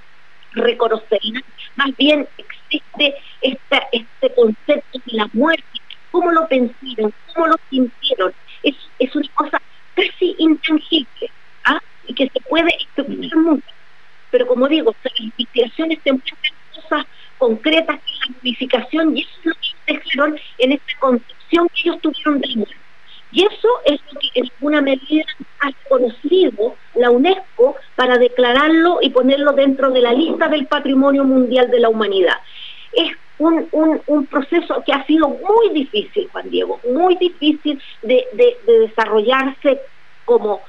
[0.52, 1.42] reconocerla,
[1.76, 5.78] más bien existe esta, este concepto de la muerte,
[6.10, 9.60] cómo lo pensaron, cómo lo sintieron, es, es una cosa
[9.94, 11.30] casi intangible,
[11.64, 11.78] ¿ah?
[12.06, 13.76] y que se puede explicar mucho
[14.30, 17.06] pero como digo, las investigaciones te muestran cosas
[17.38, 21.80] concretas que la modificación y eso es lo que ellos dejaron en esta concepción que
[21.80, 22.70] ellos tuvieron del mundo.
[23.32, 24.20] Y eso es lo
[24.80, 25.24] medida
[25.60, 31.70] ha conocido la UNESCO para declararlo y ponerlo dentro de la lista del Patrimonio Mundial
[31.70, 32.36] de la Humanidad.
[32.92, 33.68] Es un,
[34.06, 39.80] un, proceso que ha sido muy difícil, Juan Diego, muy difícil de, de desarrollarse
[40.24, 40.62] como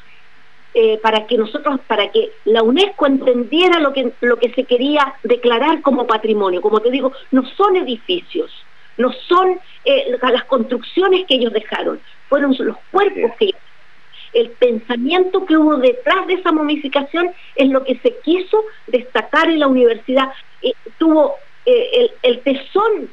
[0.79, 5.15] eh, para que nosotros, para que la UNESCO entendiera lo que, lo que se quería
[5.23, 6.61] declarar como patrimonio.
[6.61, 8.51] Como te digo, no son edificios,
[8.95, 11.99] no son eh, las construcciones que ellos dejaron,
[12.29, 13.61] fueron los cuerpos que ellos
[14.37, 19.59] el pensamiento que hubo detrás de esa momificación es lo que se quiso destacar en
[19.59, 20.29] la universidad.
[20.61, 21.35] Eh, tuvo
[21.65, 23.09] el, el, tesón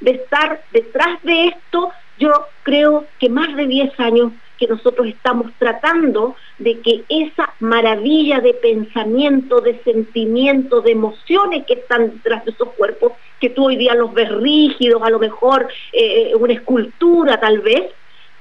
[0.00, 2.30] de estar detrás de esto, yo
[2.62, 8.54] creo que más de 10 años que nosotros estamos tratando de que esa maravilla de
[8.54, 13.94] pensamiento, de sentimiento, de emociones que están detrás de esos cuerpos, que tú hoy día
[13.94, 17.92] los ves rígidos, a lo mejor eh, una escultura tal vez,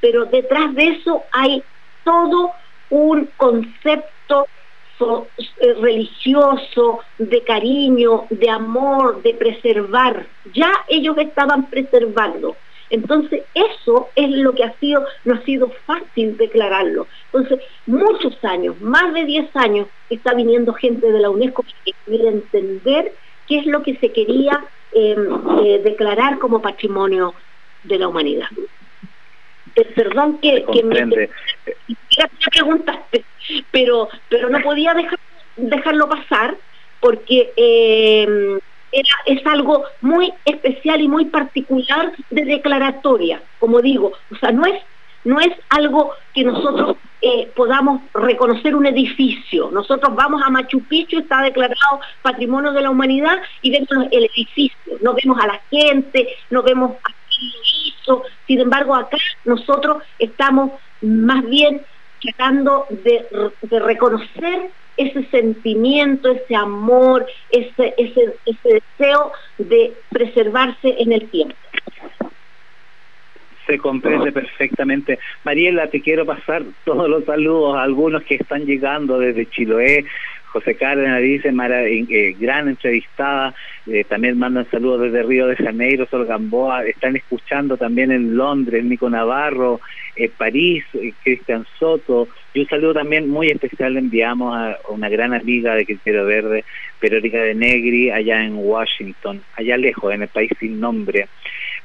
[0.02, 1.64] pero detrás de eso hay
[2.04, 2.52] todo
[2.90, 4.48] un concepto
[5.00, 10.28] eh, religioso, de cariño, de amor, de preservar.
[10.54, 12.56] Ya ellos estaban preservando.
[12.90, 17.08] Entonces, eso es lo que ha sido, no ha sido fácil declararlo.
[17.32, 22.28] Entonces, muchos años, más de 10 años, está viniendo gente de la UNESCO que quiere
[22.28, 23.14] entender
[23.48, 25.28] qué es lo que se quería em,
[25.66, 27.34] eh, declarar como patrimonio
[27.84, 28.50] de la humanidad.
[29.76, 31.30] Eh, perdón que, que me, me
[32.52, 33.26] preguntaste,
[33.72, 35.20] pero, pero no podía dejar,
[35.58, 36.56] dejarlo pasar
[37.00, 38.60] porque em,
[38.92, 44.82] es algo muy especial y muy particular de declaratoria, como digo, o sea, no es
[45.24, 49.70] no es algo que nosotros eh, podamos reconocer un edificio.
[49.72, 54.78] Nosotros vamos a Machu Picchu, está declarado Patrimonio de la Humanidad y vemos el edificio,
[55.02, 57.23] no vemos a la gente, no vemos a.
[58.48, 60.72] Sin embargo, acá nosotros estamos
[61.02, 61.82] más bien
[62.22, 63.26] tratando de,
[63.80, 71.56] reconocer ese sentimiento, ese amor, ese, ese, ese deseo de preservarse en el tiempo.
[73.66, 75.20] Se comprende perfectamente.
[75.44, 80.06] Mariela, te quiero pasar todos los saludos a algunos que están llegando desde Chiloé,
[80.54, 83.56] José Cárdenas dice, eh, gran entrevistada,
[83.88, 88.86] eh, también mandan saludos desde Río de Janeiro, Sol Gamboa, están escuchando también en Londres,
[88.86, 89.82] Nico Navarro,
[90.16, 90.86] eh, París,
[91.24, 95.88] Cristian Soto, y un saludo también muy especial le enviamos a una gran amiga de
[95.88, 96.64] Criterio Verde,
[97.02, 101.28] Verónica de Negri, allá en Washington, allá lejos, en el país sin nombre.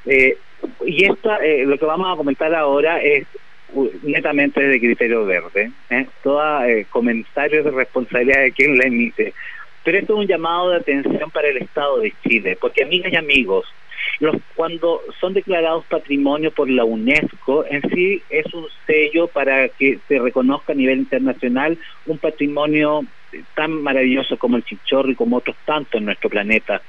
[0.05, 3.25] y esta, lo que vamos a comentar ahora es
[4.03, 6.07] netamente de criterio verde, ¿eh?
[6.23, 9.33] todo eh, comentarios de responsabilidad de quien la emite.
[9.83, 13.15] Pero esto es un llamado de atención para el Estado de Chile, porque amigas y
[13.15, 13.65] amigos,
[14.19, 19.99] los, cuando son declarados patrimonio por la UNESCO, en sí es un sello para que
[20.07, 23.01] se reconozca a nivel internacional un patrimonio
[23.55, 26.81] tan maravilloso como el chichorro y como otros tantos en nuestro planeta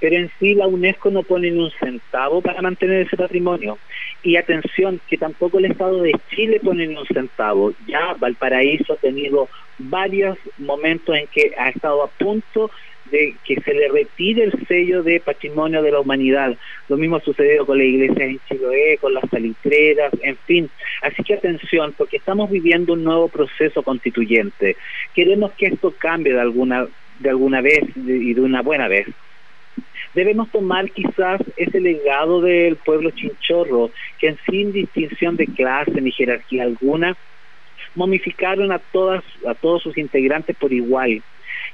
[0.00, 3.78] pero en sí la UNESCO no pone ni un centavo para mantener ese patrimonio.
[4.22, 7.72] Y atención, que tampoco el Estado de Chile pone ni un centavo.
[7.86, 12.70] Ya Valparaíso ha tenido varios momentos en que ha estado a punto
[13.10, 16.56] de que se le retire el sello de patrimonio de la humanidad.
[16.88, 20.68] Lo mismo ha sucedido con la iglesia en Chiloé, con las salitreras, en fin.
[21.02, 24.76] Así que atención, porque estamos viviendo un nuevo proceso constituyente.
[25.14, 26.88] Queremos que esto cambie de alguna,
[27.20, 29.06] de alguna vez y de una buena vez
[30.14, 36.62] debemos tomar quizás ese legado del pueblo chinchorro, que sin distinción de clase ni jerarquía
[36.62, 37.16] alguna,
[37.94, 41.22] momificaron a todas a todos sus integrantes por igual.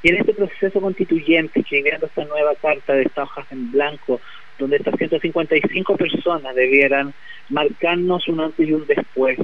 [0.02, 4.20] Y en este proceso constituyente, escribiendo esta nueva carta de estas hojas en blanco,
[4.58, 7.14] donde estas 155 personas debieran
[7.48, 9.38] marcarnos un antes y un después,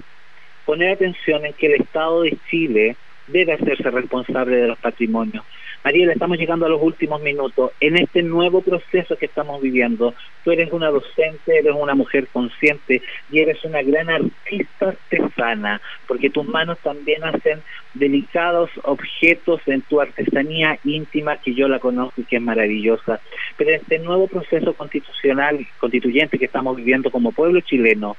[0.64, 2.96] poner atención en que el Estado de Chile
[3.28, 5.44] debe hacerse responsable de los patrimonios,
[5.84, 7.70] Mariela, estamos llegando a los últimos minutos.
[7.80, 10.12] En este nuevo proceso que estamos viviendo,
[10.44, 13.00] tú eres una docente, eres una mujer consciente
[13.30, 17.62] y eres una gran artista artesana, porque tus manos también hacen
[17.94, 23.20] delicados objetos en tu artesanía íntima, que yo la conozco y que es maravillosa.
[23.56, 28.16] Pero en este nuevo proceso constitucional, constituyente que estamos viviendo como pueblo chileno,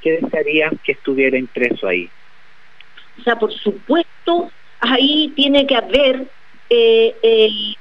[0.00, 2.08] ¿qué desearías que estuviera impreso ahí?
[3.18, 4.50] O sea, por supuesto,
[4.80, 6.26] ahí tiene que haber
[6.70, 7.16] eh,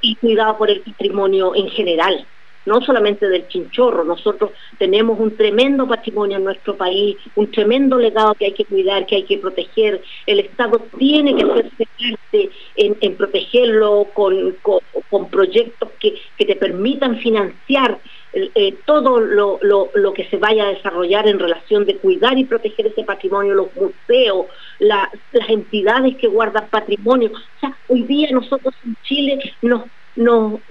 [0.02, 2.26] y cuidado por el patrimonio en general,
[2.66, 4.04] no solamente del chinchorro.
[4.04, 9.06] Nosotros tenemos un tremendo patrimonio en nuestro país, un tremendo legado que hay que cuidar,
[9.06, 10.02] que hay que proteger.
[10.26, 17.18] El Estado tiene que hacerse parte en, protegerlo con, con, proyectos que, que te permitan
[17.18, 18.00] financiar
[18.34, 22.88] eh, todo lo, lo, que se vaya a desarrollar en relación de cuidar y proteger
[22.88, 24.48] ese patrimonio, los museos,
[24.80, 25.10] las
[25.48, 27.32] entidades que guardan patrimonio.
[27.34, 30.62] O sea, hoy día nosotros en Chile no, no,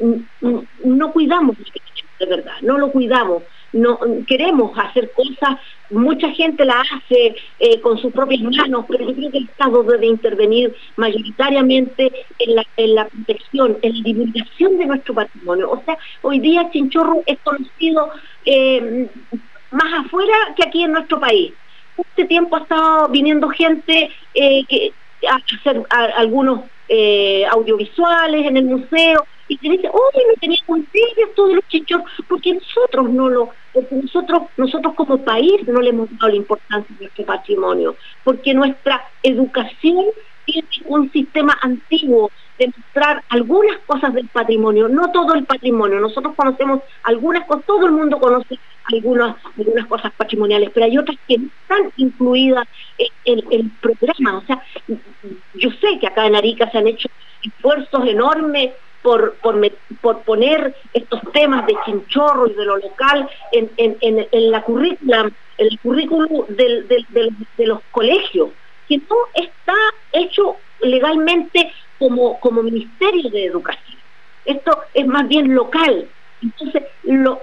[0.85, 1.57] no cuidamos
[2.19, 5.59] de verdad, no lo cuidamos no queremos hacer cosas,
[5.91, 9.83] mucha gente la hace eh, con sus propias manos, pero yo creo que el Estado
[9.83, 15.71] debe intervenir mayoritariamente en la, en la protección, en la divulgación de nuestro patrimonio.
[15.71, 18.11] O sea, hoy día Chinchorro es conocido
[18.45, 19.09] eh,
[19.71, 21.53] más afuera que aquí en nuestro país.
[21.97, 24.93] Este tiempo ha estado viniendo gente eh, que,
[25.29, 25.83] a hacer
[26.17, 26.61] algunos
[27.51, 32.03] audiovisuales en el museo, y que dice, oye, no teníamos idea esto de los chichos,
[32.29, 36.95] porque nosotros no lo, porque nosotros, nosotros como país no le hemos dado la importancia
[36.95, 40.07] a nuestro patrimonio, porque nuestra educación
[40.45, 46.01] tiene un sistema antiguo de mostrar algunas cosas del patrimonio, no todo el patrimonio.
[46.01, 48.59] Nosotros conocemos algunas cosas, todo el mundo conoce
[48.93, 52.67] algunas, algunas cosas patrimoniales, pero hay otras que no están incluidas
[53.25, 54.39] en el programa.
[54.39, 54.63] O sea,
[55.55, 57.09] yo sé que acá en Arica se han hecho
[57.43, 58.73] esfuerzos enormes
[59.03, 59.37] por,
[60.01, 65.79] por, poner estos temas de chinchorro y de lo local en, en, la currícula, el
[65.81, 68.51] currículum de los colegios,
[68.89, 69.75] que no está
[70.13, 73.99] hecho legalmente como, como Ministerio de Educación.
[74.45, 76.09] Esto es más bien local.
[76.41, 76.85] Entonces,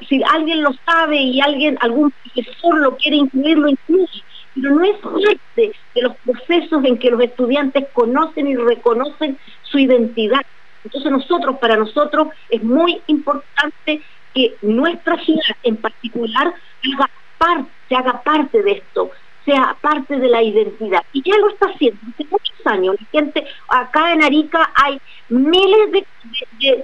[0.08, 4.24] si alguien lo sabe y alguien, algún profesor lo quiere incluir, lo incluye.
[4.56, 9.80] Pero no es parte de los procesos en que los estudiantes conocen y reconocen su
[9.80, 10.42] identidad
[10.86, 14.02] Entonces nosotros, para nosotros, es muy importante
[14.34, 16.54] que nuestra ciudad en particular
[16.94, 19.12] haga parte, se haga parte de esto,
[19.46, 21.04] sea parte de la identidad.
[21.12, 22.96] Y ya lo está haciendo hace muchos años.
[23.00, 26.06] La gente, acá en Arica hay miles de,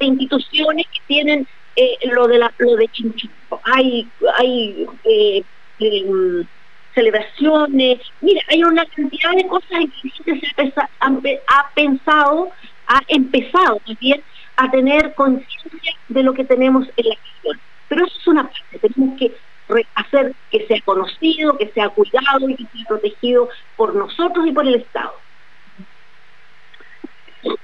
[0.01, 2.89] instituciones que tienen eh, lo de la, lo de
[3.63, 5.43] Hay, hay eh,
[5.79, 6.45] em,
[6.95, 7.99] celebraciones.
[8.21, 9.79] Mira, hay una cantidad de cosas
[10.25, 12.51] que se ha, ha pensado,
[12.91, 14.21] ha empezado también
[14.57, 17.59] a tener conciencia de lo que tenemos en la región.
[17.87, 19.31] Pero eso es una parte, tenemos que
[19.95, 24.67] hacer que sea conocido, que sea cuidado y que sea protegido por nosotros y por
[24.67, 25.13] el Estado.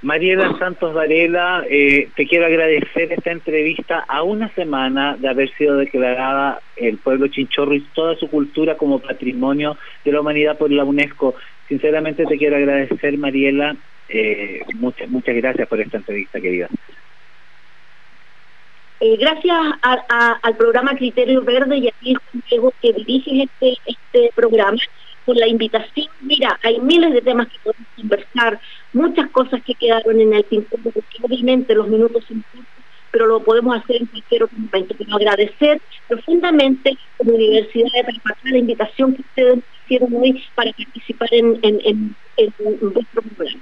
[0.01, 5.77] Mariela Santos Varela, eh, te quiero agradecer esta entrevista a una semana de haber sido
[5.77, 10.83] declarada el pueblo chinchorro y toda su cultura como patrimonio de la humanidad por la
[10.83, 11.35] UNESCO.
[11.67, 13.75] Sinceramente te quiero agradecer, Mariela.
[14.09, 16.69] Eh, muchas, muchas gracias por esta entrevista, querida.
[18.99, 22.15] Eh, gracias al programa Criterio Verde y a ti,
[22.49, 24.79] Diego, que diriges este, este programa,
[25.27, 26.07] por la invitación.
[26.21, 28.59] Mira, hay miles de temas que podemos conversar,
[28.93, 33.43] muchas cosas que quedaron en el tiempo, porque obviamente los minutos son cortos, pero lo
[33.43, 34.95] podemos hacer en cualquier otro momento.
[34.95, 41.59] Quiero agradecer profundamente la Universidad de la invitación que ustedes hicieron hoy para participar en,
[41.61, 42.55] en, en
[42.93, 43.61] vuestro programa.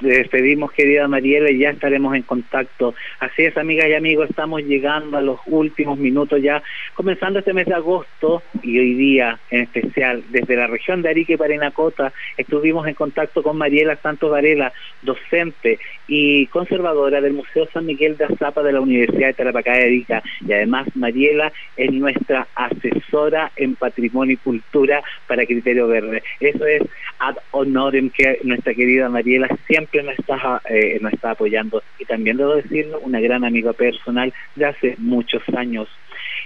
[0.00, 2.94] despedimos, querida Mariela, y ya estaremos en contacto.
[3.20, 6.62] Así es, amigas y amigos, estamos llegando a los últimos minutos ya,
[6.94, 11.32] comenzando este mes de agosto y hoy día en especial, desde la región de Arica
[11.32, 14.72] y Parinacota, estuvimos en contacto con Mariela Santos Varela,
[15.02, 15.78] docente
[16.08, 20.22] y conservadora del Museo San Miguel de Azapa de la Universidad de Tarapacá de Arica.
[20.46, 26.22] Y además, Mariela es nuestra asesora en patrimonio y cultura para Criterio Verde.
[26.40, 26.82] Eso es
[27.18, 32.04] ad honorem que nuestra querida Mariela siempre que nos está, eh, nos está apoyando y
[32.04, 35.88] también debo decirlo, una gran amiga personal de hace muchos años.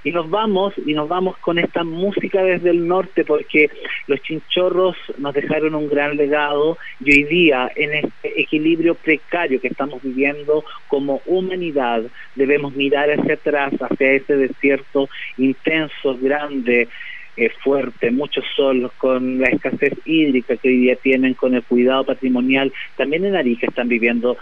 [0.03, 3.71] Y nos vamos, y nos vamos con esta música desde el norte, porque
[4.07, 9.69] los chinchorros nos dejaron un gran legado y hoy día, en este equilibrio precario que
[9.69, 12.03] estamos viviendo como humanidad,
[12.35, 16.89] debemos mirar hacia atrás, hacia ese desierto intenso, grande,
[17.63, 22.73] fuerte, mucho sol, con la escasez hídrica que hoy día tienen, con el cuidado patrimonial,
[22.97, 24.37] también en Arica están viviendo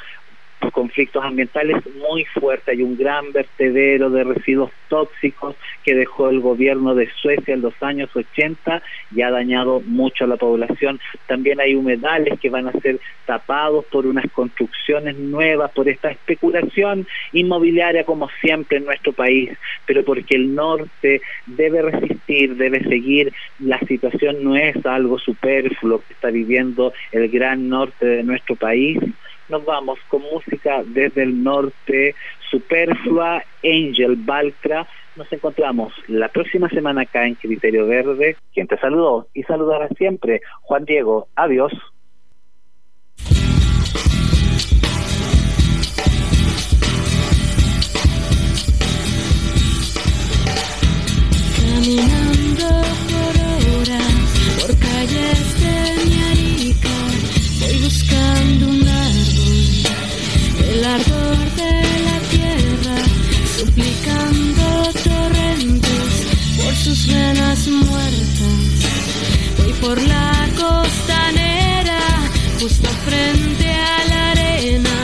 [0.73, 2.69] conflictos ambientales muy fuertes.
[2.69, 7.75] Hay un gran vertedero de residuos tóxicos que dejó el gobierno de Suecia en los
[7.83, 8.83] años 80
[9.15, 11.01] y ha dañado mucho a la población.
[11.27, 17.07] También hay humedales que van a ser tapados por unas construcciones nuevas, por esta especulación
[17.33, 19.51] inmobiliaria como siempre en nuestro país,
[19.87, 23.33] pero porque el norte debe resistir, debe seguir.
[23.59, 28.99] La situación no es algo superfluo que está viviendo el gran norte de nuestro país
[29.49, 32.15] nos vamos con música desde el norte,
[32.51, 34.87] Superflua, Angel Baltra.
[35.17, 38.37] Nos encontramos la próxima semana acá en Criterio Verde.
[38.55, 41.29] Quien te saludó y saludará siempre, Juan Diego.
[41.35, 41.73] Adiós.
[66.89, 68.79] Sus venas muertas.
[69.59, 72.01] Voy por la costanera,
[72.61, 74.97] justo frente a la arena,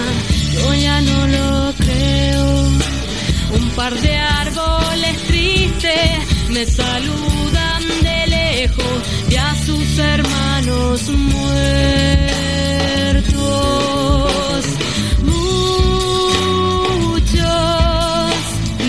[0.55, 2.47] yo ya no lo creo.
[3.59, 6.11] Un par de árboles tristes
[6.49, 8.99] me saludan de lejos
[9.31, 11.95] y a sus hermanos muertos.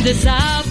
[0.06, 0.64] desaparecieron,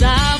[0.00, 0.39] Stop.